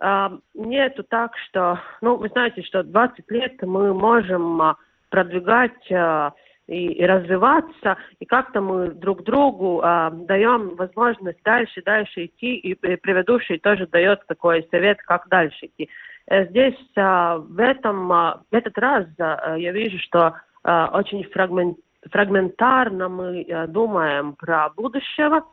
[0.00, 4.74] э, нету так, что, ну, вы знаете, что 20 лет мы можем э,
[5.10, 6.30] продвигать э,
[6.68, 12.72] и, и развиваться, и как-то мы друг другу э, даем возможность дальше, дальше идти, и,
[12.72, 15.90] и предыдущий тоже дает такой совет, как дальше идти.
[16.26, 21.76] Здесь в этом, в этот раз я вижу, что очень фрагмент,
[22.10, 25.44] фрагментарно мы думаем про будущего,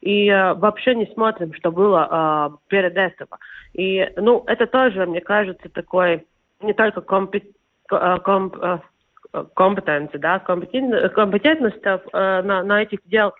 [0.00, 3.38] и э, вообще не смотрим, что было э, перед этого.
[3.72, 6.26] И, ну, это тоже, мне кажется, такой
[6.60, 7.52] не только компе-
[7.90, 8.82] э, комп-
[9.54, 13.32] компетенции, да, компетен- компетентность э, на, на этих дел,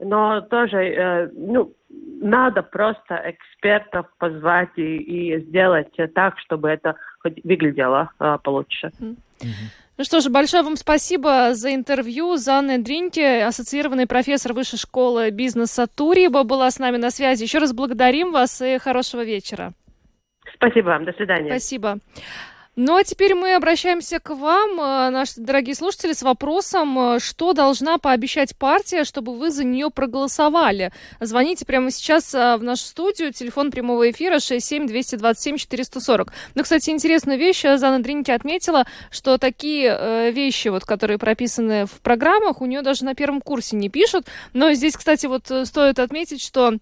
[0.00, 1.72] но тоже, э, ну,
[2.20, 8.90] надо просто экспертов позвать и, и сделать так, чтобы это хоть выглядело э, получше.
[9.96, 12.36] Ну что ж, большое вам спасибо за интервью.
[12.36, 17.44] Занна Дриньке, ассоциированный профессор Высшей школы бизнеса Туриба, была с нами на связи.
[17.44, 19.72] Еще раз благодарим вас и хорошего вечера.
[20.54, 21.50] Спасибо вам, до свидания.
[21.50, 21.98] Спасибо.
[22.76, 27.52] Ну а теперь мы обращаемся к вам, э, наши дорогие слушатели, с вопросом, э, что
[27.52, 30.90] должна пообещать партия, чтобы вы за нее проголосовали.
[31.20, 36.32] Звоните прямо сейчас э, в нашу студию, телефон прямого эфира 67-227-440.
[36.56, 42.60] Ну, кстати, интересную вещь Зана Дринки отметила, что такие вещи, вот, которые прописаны в программах,
[42.60, 44.26] у нее даже на первом курсе не пишут.
[44.52, 46.78] Но здесь, кстати, вот стоит отметить, что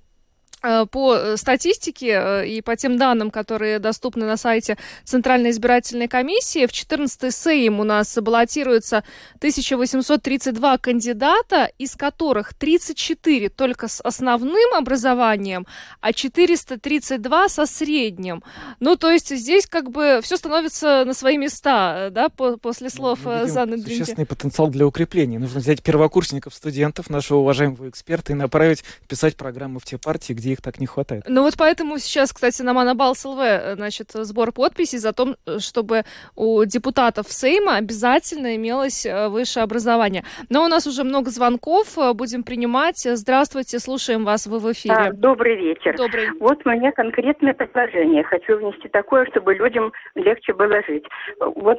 [0.86, 6.66] по э, статистике э, и по тем данным, которые доступны на сайте Центральной избирательной комиссии,
[6.66, 9.02] в 14-й Сейм у нас баллотируется
[9.38, 15.66] 1832 кандидата, из которых 34 только с основным образованием,
[16.00, 18.44] а 432 со средним.
[18.78, 23.20] Ну, то есть здесь как бы все становится на свои места, да, по- после слов
[23.24, 23.98] Мы э, видим Заны Дринки.
[23.98, 25.40] Существенный потенциал для укрепления.
[25.40, 30.51] Нужно взять первокурсников, студентов, нашего уважаемого эксперта и направить писать программы в те партии, где
[30.52, 31.24] их так не хватает.
[31.28, 36.02] Ну вот поэтому сейчас, кстати, на Манабалс ЛВ, э, значит, сбор подписей за то, чтобы
[36.36, 40.24] у депутатов Сейма обязательно имелось э, высшее образование.
[40.48, 42.98] Но у нас уже много звонков, э, будем принимать.
[42.98, 45.12] Здравствуйте, слушаем вас, вы в А, эфире.
[45.12, 45.96] Добрый вечер.
[45.96, 46.28] Добрый.
[46.40, 48.22] Вот у меня конкретное предложение.
[48.24, 51.04] Хочу внести такое, чтобы людям легче было жить.
[51.38, 51.78] Вот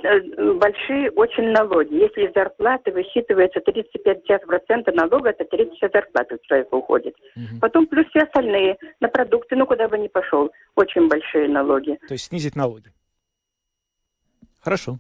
[0.60, 1.94] большие очень налоги.
[1.96, 7.16] Если из зарплаты высчитывается 35% налога, это 30 зарплаты у человека уходит.
[7.36, 7.60] Мгм.
[7.62, 8.63] Потом плюс все остальные
[9.00, 10.52] на продукты, ну куда бы ни пошел.
[10.76, 12.00] Очень большие налоги.
[12.08, 12.92] То есть снизить налоги.
[14.62, 14.98] Хорошо.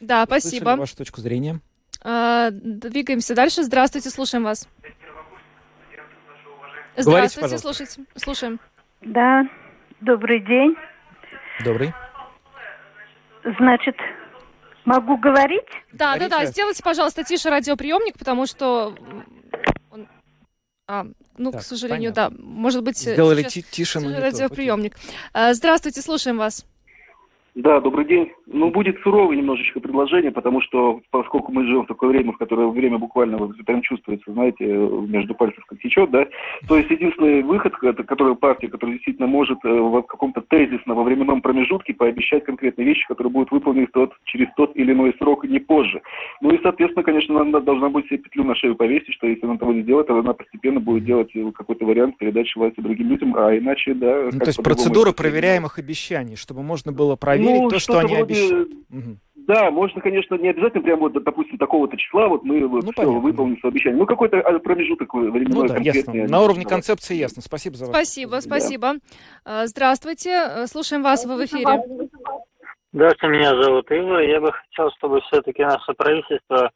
[0.00, 0.76] Да, Услышали спасибо.
[0.76, 1.60] вашу точку зрения.
[2.02, 3.62] А, Двигаемся дальше.
[3.62, 4.68] Здравствуйте, слушаем вас.
[6.96, 7.58] Говорите, Здравствуйте, пожалуйста.
[7.74, 8.60] слушайте, слушаем.
[9.00, 9.44] Да,
[10.00, 10.76] добрый день.
[11.64, 11.92] Добрый.
[13.58, 13.96] Значит,
[14.84, 15.64] могу говорить?
[15.92, 16.52] Да, да, да, Говорите.
[16.52, 18.94] сделайте, пожалуйста, тише радиоприемник, потому что
[20.88, 21.06] а,
[21.38, 24.20] ну, Так, к сожалению, да, может быть, э, Сделали сейчас ти- тише, то.
[24.20, 24.96] радиоприемник.
[25.32, 26.64] А, Здравствуйте, слушаем вас.
[27.54, 28.32] Да, добрый день.
[28.46, 32.68] Ну, будет суровое немножечко предложение, потому что, поскольку мы живем в такое время, в которое
[32.68, 36.26] время буквально вот прям чувствуется, знаете, между пальцев как течет, да,
[36.66, 41.02] то есть единственный выход, это, который партия, которая действительно может э, в каком-то тезисно во
[41.02, 45.58] временном промежутке пообещать конкретные вещи, которые будут выполнены тот, через тот или иной срок, не
[45.58, 46.00] позже.
[46.40, 49.58] Ну и, соответственно, конечно, она должна будет себе петлю на шею повесить, что если она
[49.58, 53.34] того не сделает, то она постепенно будет делать э, какой-то вариант передачи власти другим людям,
[53.36, 54.30] а иначе, да...
[54.32, 58.16] Ну, то есть процедура проверяемых обещаний, чтобы можно было проверить Ну, то, что что-то они
[58.16, 58.68] вроде- обещали.
[58.90, 59.18] Мгм.
[59.34, 63.02] Да, можно, конечно, не обязательно прямо вот, допустим, такого-то числа, вот мы вот Ну, все
[63.02, 63.98] понятно, выполним свое обещание.
[63.98, 66.14] Ну, какой-то а, промежуток временной Ну да, ясно.
[66.28, 66.70] На уровне Да.
[66.70, 67.42] концепции ясно.
[67.42, 67.92] Спасибо за ваше.
[67.92, 68.94] Спасибо, спасибо.
[69.44, 71.82] А, Здравствуйте, э, слушаем вас, вы в эфире.
[72.92, 74.18] Здравствуйте, меня зовут Ива.
[74.18, 76.70] Я бы хотел, чтобы все-таки наше правительство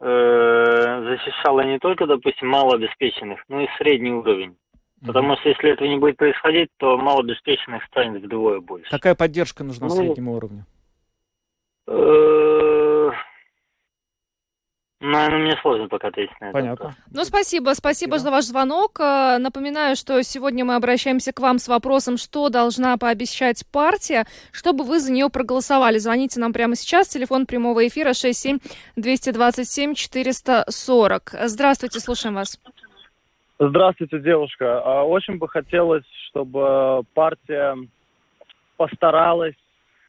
[0.00, 4.56] э, защищало не только, допустим, малообеспеченных, но и средний уровень.
[5.04, 8.90] Потому что если этого не будет происходить, то малообеспеченных станет вдвое больше.
[8.90, 10.66] Какая поддержка нужна Ну, среднему уровню?
[11.86, 13.10] Э,
[15.02, 16.52] Наверное, мне сложно пока ответить на это.
[16.52, 16.94] Понятно.
[17.10, 19.00] Ну, спасибо, спасибо за ваш звонок.
[19.00, 24.84] Э, Напоминаю, что сегодня мы обращаемся к вам с вопросом, что должна пообещать партия, чтобы
[24.84, 25.96] вы за нее проголосовали.
[25.96, 27.08] Звоните нам прямо сейчас.
[27.08, 28.58] Телефон прямого эфира 67
[28.96, 31.34] 227 440.
[31.44, 32.60] Здравствуйте, слушаем вас.
[33.62, 34.80] Здравствуйте, девушка.
[34.82, 37.76] А, Очень бы хотелось, чтобы партия
[38.78, 39.54] постаралась,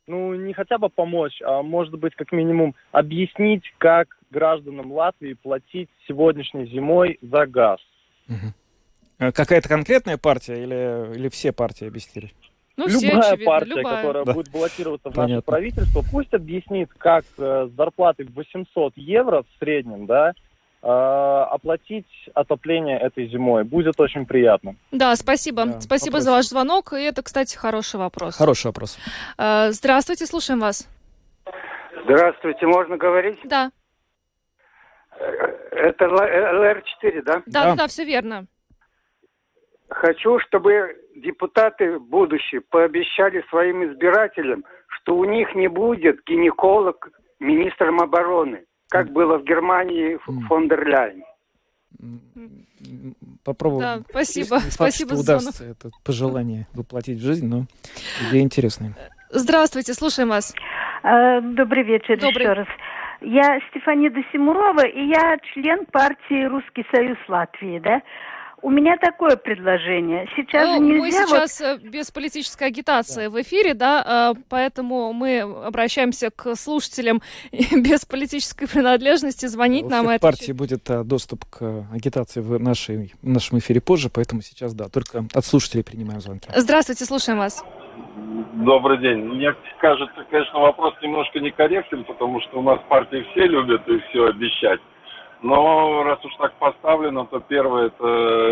[0.07, 5.89] ну, не хотя бы помочь, а может быть, как минимум, объяснить, как гражданам Латвии платить
[6.07, 7.79] сегодняшней зимой за газ.
[9.19, 12.31] Э, Какая-то конкретная партия или, или все партии объяснили?
[12.77, 13.95] Ну, все, любая очевидно, партия, любая.
[13.97, 14.33] которая Да.
[14.33, 15.51] будет баллотироваться в наше Понятно.
[15.51, 20.33] правительство, пусть объяснит, как э, с зарплатой в 800 евро в среднем, да, э,
[20.83, 23.63] оплатить отопление этой зимой.
[23.63, 24.75] Будет очень приятно.
[24.91, 25.65] Да, спасибо.
[25.65, 26.23] Да, спасибо вопрос.
[26.23, 26.93] за ваш звонок.
[26.93, 28.35] И это, кстати, хороший вопрос.
[28.35, 28.97] Хороший вопрос.
[29.37, 30.89] Э, Здравствуйте, слушаем вас.
[32.03, 33.37] Здравствуйте, можно говорить?
[33.43, 33.71] Да,
[35.71, 37.43] Это ЛР-4, да?
[37.45, 38.47] да, да, все верно.
[39.89, 47.09] Хочу, чтобы депутаты будущие пообещали своим избирателям, что у них не будет гинеколог
[47.39, 51.23] министром обороны, как было в Германии фон дер Ляйен.
[53.43, 53.81] Попробуем.
[53.81, 54.55] Да, спасибо.
[54.55, 57.65] Не факт, Спасибо что удастся это пожелание воплотить в жизнь, но
[58.27, 58.93] идея интересная.
[59.29, 60.53] Здравствуйте, слушаем вас.
[61.03, 62.43] Э, Добрый вечер Добрый.
[62.43, 62.67] еще раз.
[63.21, 68.01] Я Стефанида Симурова, и я член партии «Русский союз Латвии», да?
[68.63, 70.27] У меня такое предложение.
[70.35, 74.39] Сейчас Ну, же мы нельзя вот- сейчас э, без политической агитации в эфире, да, э,
[74.49, 80.01] поэтому мы обращаемся к слушателям без политической принадлежности звонить У нам.
[80.05, 84.41] всех это партий будет а, доступ к агитации в, нашей, в нашем эфире позже, поэтому
[84.41, 86.47] сейчас, да, только от слушателей принимаем звонки.
[86.55, 87.65] Здравствуйте, слушаем вас.
[88.53, 89.19] Добрый день.
[89.25, 94.25] Мне кажется, конечно, вопрос немножко некорректен, потому что у нас партии все любят и все
[94.27, 94.79] обещать.
[95.41, 98.05] Но раз уж так поставлено, то первое это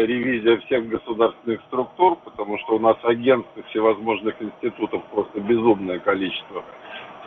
[0.05, 6.63] ревизия всех государственных структур, потому что у нас агентств и всевозможных институтов просто безумное количество.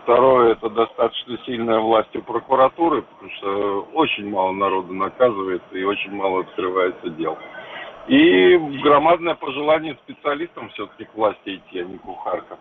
[0.03, 6.11] Второе это достаточно сильная власть у прокуратуры, потому что очень мало народу наказывается и очень
[6.11, 7.39] мало открывается дел.
[8.09, 12.59] И громадное пожелание специалистам все-таки к власти идти, а не кухаркам.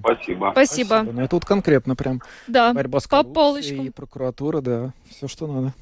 [0.00, 0.48] Спасибо.
[0.52, 1.02] Спасибо.
[1.02, 3.86] Ну, это вот конкретно прям Да, борьба с по полочкам.
[3.86, 5.72] и прокуратура, да, все, что надо.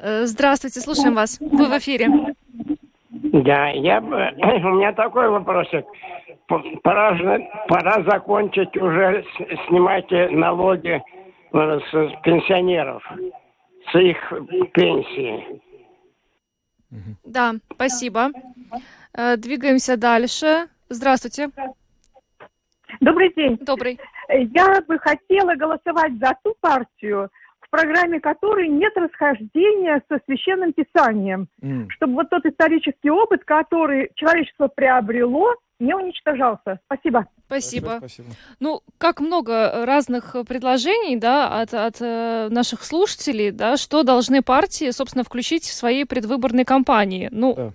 [0.00, 1.38] Э, Здравствуйте, слушаем вас.
[1.40, 2.08] Вы в эфире.
[3.10, 5.84] Да, я бы, у меня такой вопросик.
[6.82, 7.16] Пора,
[7.68, 9.24] пора закончить уже
[9.68, 11.00] снимать налоги
[11.52, 13.02] э, с пенсионеров,
[13.92, 14.16] с их
[14.72, 15.60] пенсии.
[17.24, 18.30] Да, спасибо.
[19.12, 20.66] Э, Двигаемся дальше.
[20.88, 21.50] Здравствуйте.
[23.00, 23.56] Добрый день.
[23.58, 24.00] Добрый.
[24.28, 27.30] Я бы хотела голосовать за ту партию,
[27.70, 31.48] в программе которой нет расхождения со священным писанием,
[31.90, 36.78] чтобы вот тот исторический опыт, который человечество приобрело, не уничтожался.
[36.86, 37.26] Спасибо.
[37.46, 38.00] Спасибо.
[38.58, 44.90] Ну, как много разных предложений, да, от, от э, наших слушателей, да, что должны партии,
[44.90, 47.28] собственно, включить в свои предвыборные кампании.
[47.32, 47.72] Ну,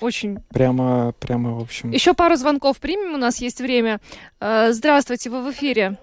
[0.00, 0.38] очень.
[0.54, 1.90] Прямо, прямо, в общем...
[1.90, 3.98] Еще пару звонков примем, у нас есть время.
[4.40, 5.98] Э, Здравствуйте, вы в эфире.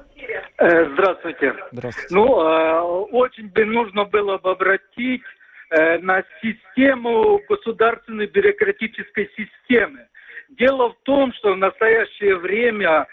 [0.60, 1.56] Э, Здравствуйте.
[1.72, 2.16] Здравствуйте.
[2.16, 2.82] Ну, э,
[3.12, 5.22] очень бы нужно было бы обратить
[5.70, 10.08] э, на систему государственной бюрократической системы.
[10.50, 13.06] Дело в том, что в настоящее время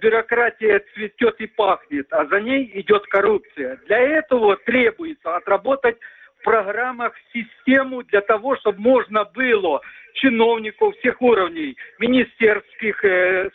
[0.00, 3.78] бюрократия цветет и пахнет, а за ней идет коррупция.
[3.86, 5.96] Для этого требуется отработать
[6.40, 9.80] в программах систему для того, чтобы можно было
[10.14, 13.04] чиновников всех уровней, министерских,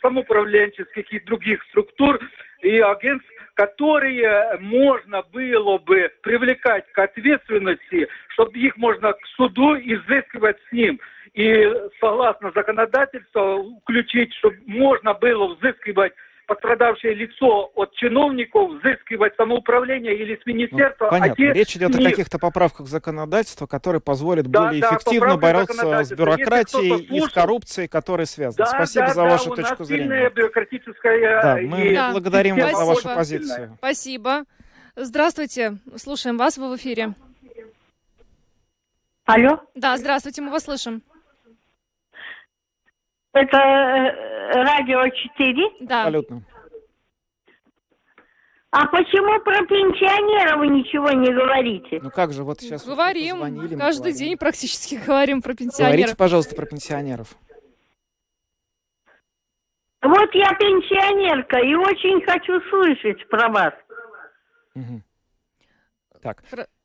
[0.00, 2.20] самоуправленческих и других структур
[2.62, 10.56] и агентств, которые можно было бы привлекать к ответственности, чтобы их можно к суду изыскивать
[10.68, 11.00] с ним.
[11.34, 16.12] И согласно законодательству включить, чтобы можно было взыскивать
[16.50, 21.06] пострадавшее лицо от чиновников, взыскивать самоуправление или с министерства.
[21.06, 21.36] а Понятно.
[21.36, 22.10] те Речь идет с о них.
[22.10, 27.86] каких-то поправках законодательства, которые позволят Да, более да, эффективно бороться с бюрократией и с коррупцией,
[27.86, 28.64] которые связаны.
[28.64, 30.28] Да, Спасибо да, за да, вашу точку зрения.
[30.30, 31.40] бюрократическая...
[31.40, 33.74] Да, мы и благодарим вас за вашу позицию.
[33.78, 34.42] Спасибо.
[34.96, 37.14] Здравствуйте, слушаем вас, вы в эфире.
[39.24, 41.00] Алло, Да, здравствуйте, мы вас слышим.
[43.32, 45.70] Это э, радио 4?
[45.80, 46.00] Да.
[46.02, 46.42] Абсолютно.
[48.72, 51.98] А почему про пенсионеров вы ничего не говорите?
[52.02, 54.18] Ну как же, вот сейчас вы Говорим, позвонили, мы каждый говорим.
[54.18, 56.16] день практически говорим про Говорите, пенсионеров.
[56.16, 57.34] пожалуйста, про пенсионеров.
[60.02, 63.74] Вот я пенсионерка и очень хочу слышать про вас.
[66.22, 66.42] Так.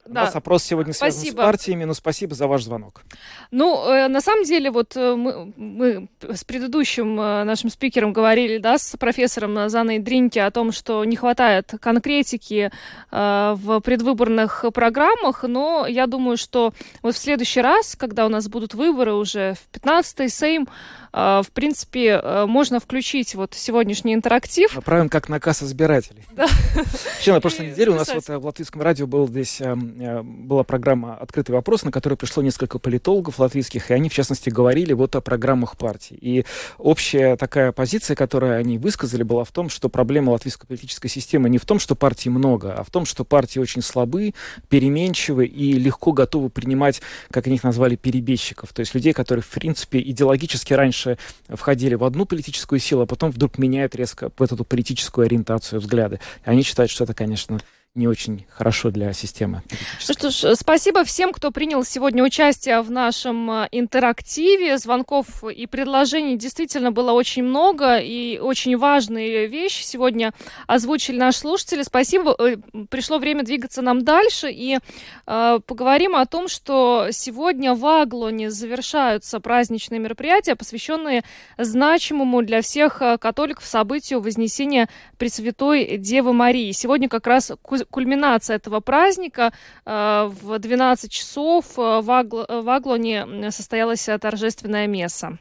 [0.08, 0.22] Да.
[0.22, 1.41] У нас опрос сегодня связан спасибо.
[1.41, 3.01] с партиями, но спасибо за ваш звонок.
[3.49, 8.60] Ну, э, на самом деле, вот э, мы, мы с предыдущим э, нашим спикером говорили,
[8.60, 12.72] да, с профессором Заной Дриньки о том, что не хватает конкретики
[13.12, 18.47] э, в предвыборных программах, но я думаю, что вот в следующий раз, когда у нас
[18.47, 20.68] будут выборы уже в 15-й Сейм,
[21.14, 24.76] э, в принципе, э, можно включить вот сегодняшний интерактив.
[24.76, 26.26] Направим как наказ избирателей.
[26.34, 26.45] Да.
[26.76, 30.64] Вообще, на прошлой неделе у нас вот в Латвийском радио был здесь эм, Э, была
[30.64, 35.16] программа «Открытый вопрос», на которую пришло несколько политологов латвийских, и они, в частности, говорили вот
[35.16, 36.18] о программах партий.
[36.20, 36.46] И
[36.78, 41.58] общая такая позиция, которую они высказали, была в том, что проблема латвийской политической системы не
[41.58, 44.34] в том, что партий много, а в том, что партии очень слабы,
[44.70, 49.50] переменчивы и легко готовы принимать, как они их назвали, перебежчиков, то есть людей, которые, в
[49.50, 51.18] принципе, идеологически раньше
[51.48, 56.20] входили в одну политическую силу, а потом вдруг меняют резко вот эту политическую ориентацию, взгляды.
[56.46, 57.60] И они считают, что это, конечно,
[57.96, 59.64] не очень хорошо для системы.
[60.08, 64.78] Ну что ж, спасибо всем, кто принял сегодня участие в нашем э, интерактиве.
[64.78, 70.34] Звонков и предложений действительно было очень много, и очень важные вещи сегодня
[70.68, 71.84] озвучили наши слушатели.
[71.84, 72.36] Спасибо.
[72.38, 72.58] Э,
[72.89, 74.80] пришло время двигаться нам дальше, и
[75.26, 81.24] э, поговорим о том, что сегодня в Аглоне завершаются праздничные мероприятия, посвященные
[81.58, 86.74] значимому для всех э, католиков событию Вознесения Пресвятой Девы Марии.
[86.74, 87.54] Сегодня как раз
[87.89, 89.53] кульминация этого праздника.
[89.86, 92.45] Э, в 12 часов э, в, Агл...
[92.47, 95.38] в Аглоне состоялась торжественная месса.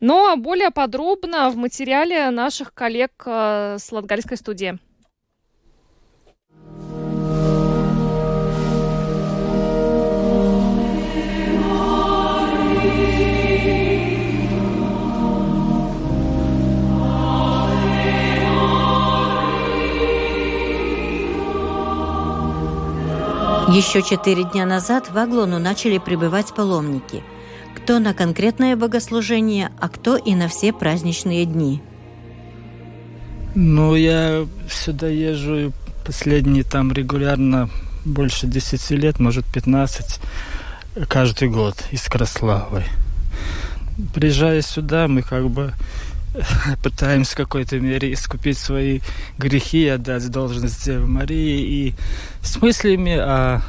[0.00, 4.78] Но более подробно в материале наших коллег э, с Латгальской студии.
[23.68, 27.22] Еще четыре дня назад в Аглону начали прибывать паломники.
[27.76, 31.82] Кто на конкретное богослужение, а кто и на все праздничные дни.
[33.54, 35.74] Ну, я сюда езжу
[36.06, 37.68] последние там регулярно
[38.06, 40.18] больше 10 лет, может 15,
[41.06, 42.84] каждый год из Краславы.
[44.14, 45.74] Приезжая сюда, мы как бы
[46.82, 49.00] пытаемся в какой-то мере искупить свои
[49.38, 51.94] грехи, отдать должность Деве Марии и
[52.42, 53.62] с мыслями о,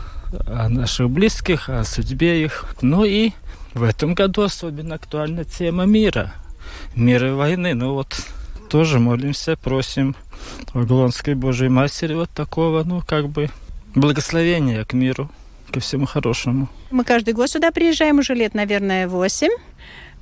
[0.46, 2.66] о наших близких, о судьбе их.
[2.82, 3.32] Ну и
[3.74, 6.34] в этом году особенно актуальна тема мира,
[6.96, 7.74] мира и войны.
[7.74, 8.20] Ну вот
[8.70, 10.16] тоже молимся, просим
[10.74, 13.50] Вавилонской Божьей Матери вот такого, ну как бы
[13.96, 15.30] благословения к миру,
[15.72, 16.70] ко всему хорошему.
[16.92, 19.52] Мы каждый год сюда приезжаем уже лет, наверное, восемь.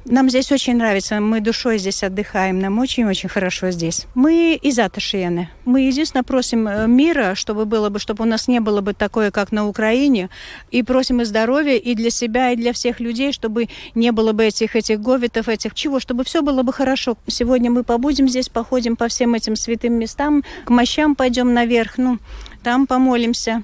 [0.09, 4.05] Нам здесь очень нравится, мы душой здесь отдыхаем, нам очень-очень хорошо здесь.
[4.15, 5.49] Мы из Аташиены.
[5.65, 9.31] Мы единственно просим э, мира, чтобы было бы, чтобы у нас не было бы такое,
[9.31, 10.29] как на Украине,
[10.71, 14.45] и просим и здоровья и для себя, и для всех людей, чтобы не было бы
[14.45, 17.17] этих, этих говитов, этих чего, чтобы все было бы хорошо.
[17.27, 22.19] Сегодня мы побудем здесь, походим по всем этим святым местам, к мощам пойдем наверх, ну,
[22.63, 23.63] там помолимся.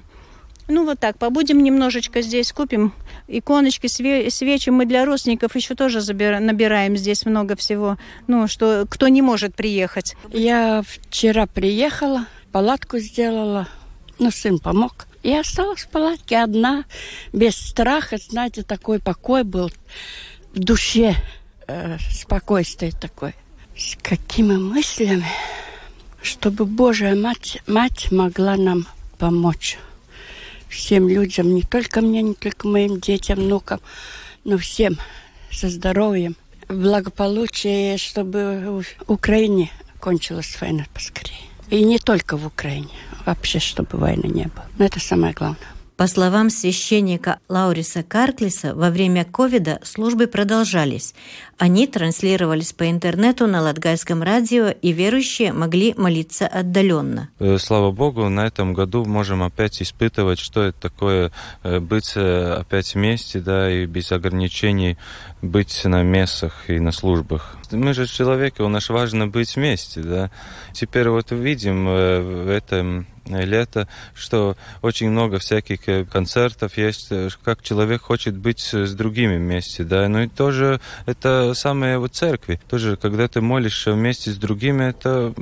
[0.66, 2.94] Ну, вот так, побудем немножечко здесь, купим
[3.28, 4.70] иконочки, свечи.
[4.70, 6.00] Мы для родственников еще тоже
[6.40, 10.16] набираем здесь много всего, ну, что кто не может приехать.
[10.32, 13.68] Я вчера приехала, палатку сделала,
[14.18, 15.06] ну, сын помог.
[15.22, 16.84] И осталась в палатке одна,
[17.32, 19.70] без страха, знаете, такой покой был
[20.54, 21.14] в душе,
[21.66, 23.34] э, спокойствие такое.
[23.76, 25.26] С какими мыслями,
[26.22, 28.86] чтобы Божья Мать, Мать могла нам
[29.18, 29.78] помочь
[30.74, 33.80] всем людям, не только мне, не только моим детям, внукам,
[34.44, 34.98] но всем
[35.50, 36.36] со здоровьем,
[36.68, 39.70] благополучие, чтобы в Украине
[40.00, 41.48] кончилась война поскорее.
[41.70, 42.90] И не только в Украине,
[43.24, 44.66] вообще, чтобы войны не было.
[44.78, 45.73] Но это самое главное.
[45.96, 51.14] По словам священника Лауриса Карклиса, во время ковида службы продолжались.
[51.56, 57.28] Они транслировались по интернету на Латгальском радио, и верующие могли молиться отдаленно.
[57.38, 61.30] Э, слава Богу, на этом году можем опять испытывать, что это такое
[61.62, 64.98] э, быть э, опять вместе, да, и без ограничений
[65.42, 67.56] быть на мессах и на службах.
[67.70, 70.32] Мы же человеки, у нас важно быть вместе, да.
[70.72, 77.62] Теперь вот видим в этом лето, что очень много всяких э, концертов есть, э, как
[77.62, 82.96] человек хочет быть с другими вместе, да, ну и тоже это самое вот церкви, тоже
[82.96, 85.34] когда ты молишься вместе с другими, это,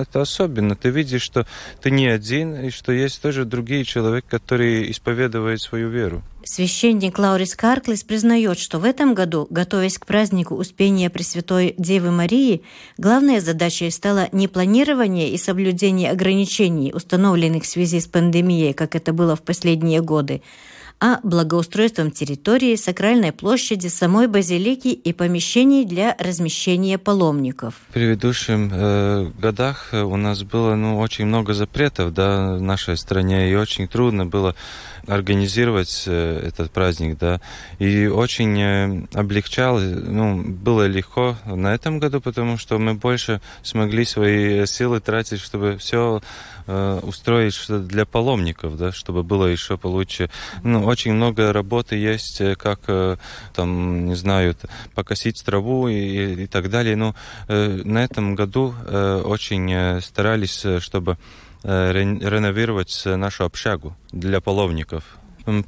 [0.00, 1.46] это особенно, ты видишь, что
[1.82, 6.22] ты не один, и что есть тоже другие человек, которые исповедуют свою веру.
[6.48, 12.62] Священник Лаурис Карклис признает, что в этом году, готовясь к празднику Успения Пресвятой Девы Марии,
[12.98, 19.12] главной задачей стало не планирование и соблюдение ограничений, установленных в связи с пандемией, как это
[19.12, 20.40] было в последние годы,
[20.98, 27.74] а благоустройством территории, сакральной площади, самой базилики и помещений для размещения паломников.
[27.90, 33.50] В предыдущих э, годах у нас было ну, очень много запретов да, в нашей стране,
[33.50, 34.54] и очень трудно было
[35.06, 37.40] организировать э, этот праздник, да,
[37.78, 44.04] и очень э, облегчал, ну, было легко на этом году, потому что мы больше смогли
[44.04, 46.20] свои силы тратить, чтобы все
[46.66, 50.30] э, устроить что для паломников, да, чтобы было еще получше.
[50.62, 52.80] Ну, очень много работы есть, как
[53.54, 54.56] там, не знаю,
[54.94, 56.96] покосить траву и, и так далее.
[56.96, 57.14] Но
[57.48, 58.74] на этом году
[59.24, 61.16] очень старались, чтобы
[61.62, 65.04] реновировать нашу общагу для паломников.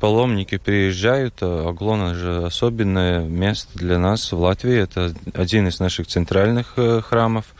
[0.01, 4.76] Паломники приезжают, а Аглона же особенное место для нас в Латвии.
[4.76, 6.74] Это один из наших центральных
[7.05, 7.55] храмов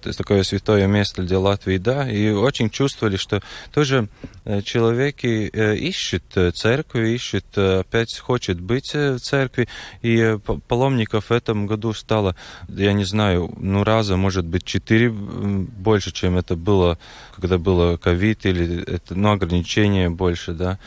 [0.00, 3.42] то такое святое место для Латвии, да, и очень чувствовали, что
[3.72, 4.08] тоже
[4.44, 9.68] э, человеки э, ищут э, церкви, ищут, опять хочет быть в церкви,
[10.02, 10.38] и
[10.68, 12.36] паломников в этом году стало,
[12.68, 16.98] я не знаю, ну раза, может быть, четыре больше, чем это было,
[17.34, 20.78] когда было ковид или это, ну, ограничения больше, да.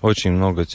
[0.00, 0.66] Очень много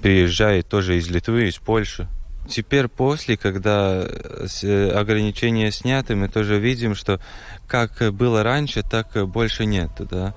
[0.00, 2.08] приезжает тоже из Литвы, из Польши.
[2.48, 7.20] Теперь после, когда э, ограничения сняты, мы тоже видим, что
[7.66, 9.90] как было раньше, так больше нет.
[9.98, 10.34] Да?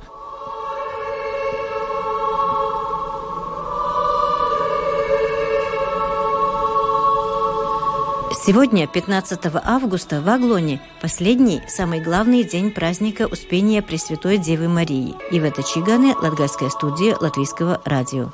[8.50, 15.14] Сегодня, 15 августа, в Аглоне последний, самый главный день праздника Успения Пресвятой Девы Марии.
[15.30, 18.32] И в это Чиганы, Латгальская студия Латвийского радио.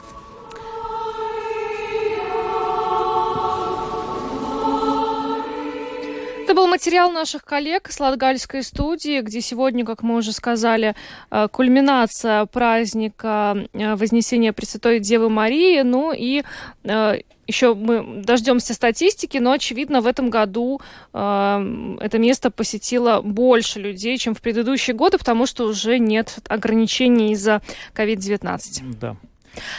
[6.65, 10.95] Материал наших коллег с Латгальской студии, где сегодня, как мы уже сказали,
[11.29, 15.81] э, кульминация праздника э, Вознесения Пресвятой Девы Марии.
[15.81, 16.43] Ну и
[16.83, 20.81] э, еще мы дождемся статистики, но, очевидно, в этом году
[21.13, 27.33] э, это место посетило больше людей, чем в предыдущие годы, потому что уже нет ограничений
[27.33, 27.61] из-за
[27.93, 28.97] COVID-19.
[28.99, 29.15] Да.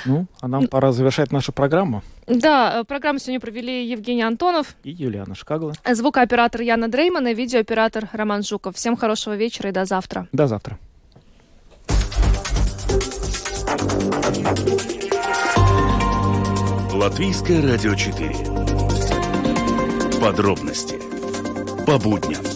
[0.04, 2.02] Ну, а нам пора завершать нашу программу.
[2.26, 5.74] Да, э, программу сегодня провели Евгений Антонов и Юлиана Шкагла.
[5.88, 8.76] Звукооператор Яна Дрейман и видеооператор Роман Жуков.
[8.76, 10.28] Всем хорошего вечера и до завтра.
[10.32, 10.78] До завтра.
[16.92, 18.34] Латвийское радио 4.
[20.20, 20.98] Подробности
[21.86, 22.55] по будням.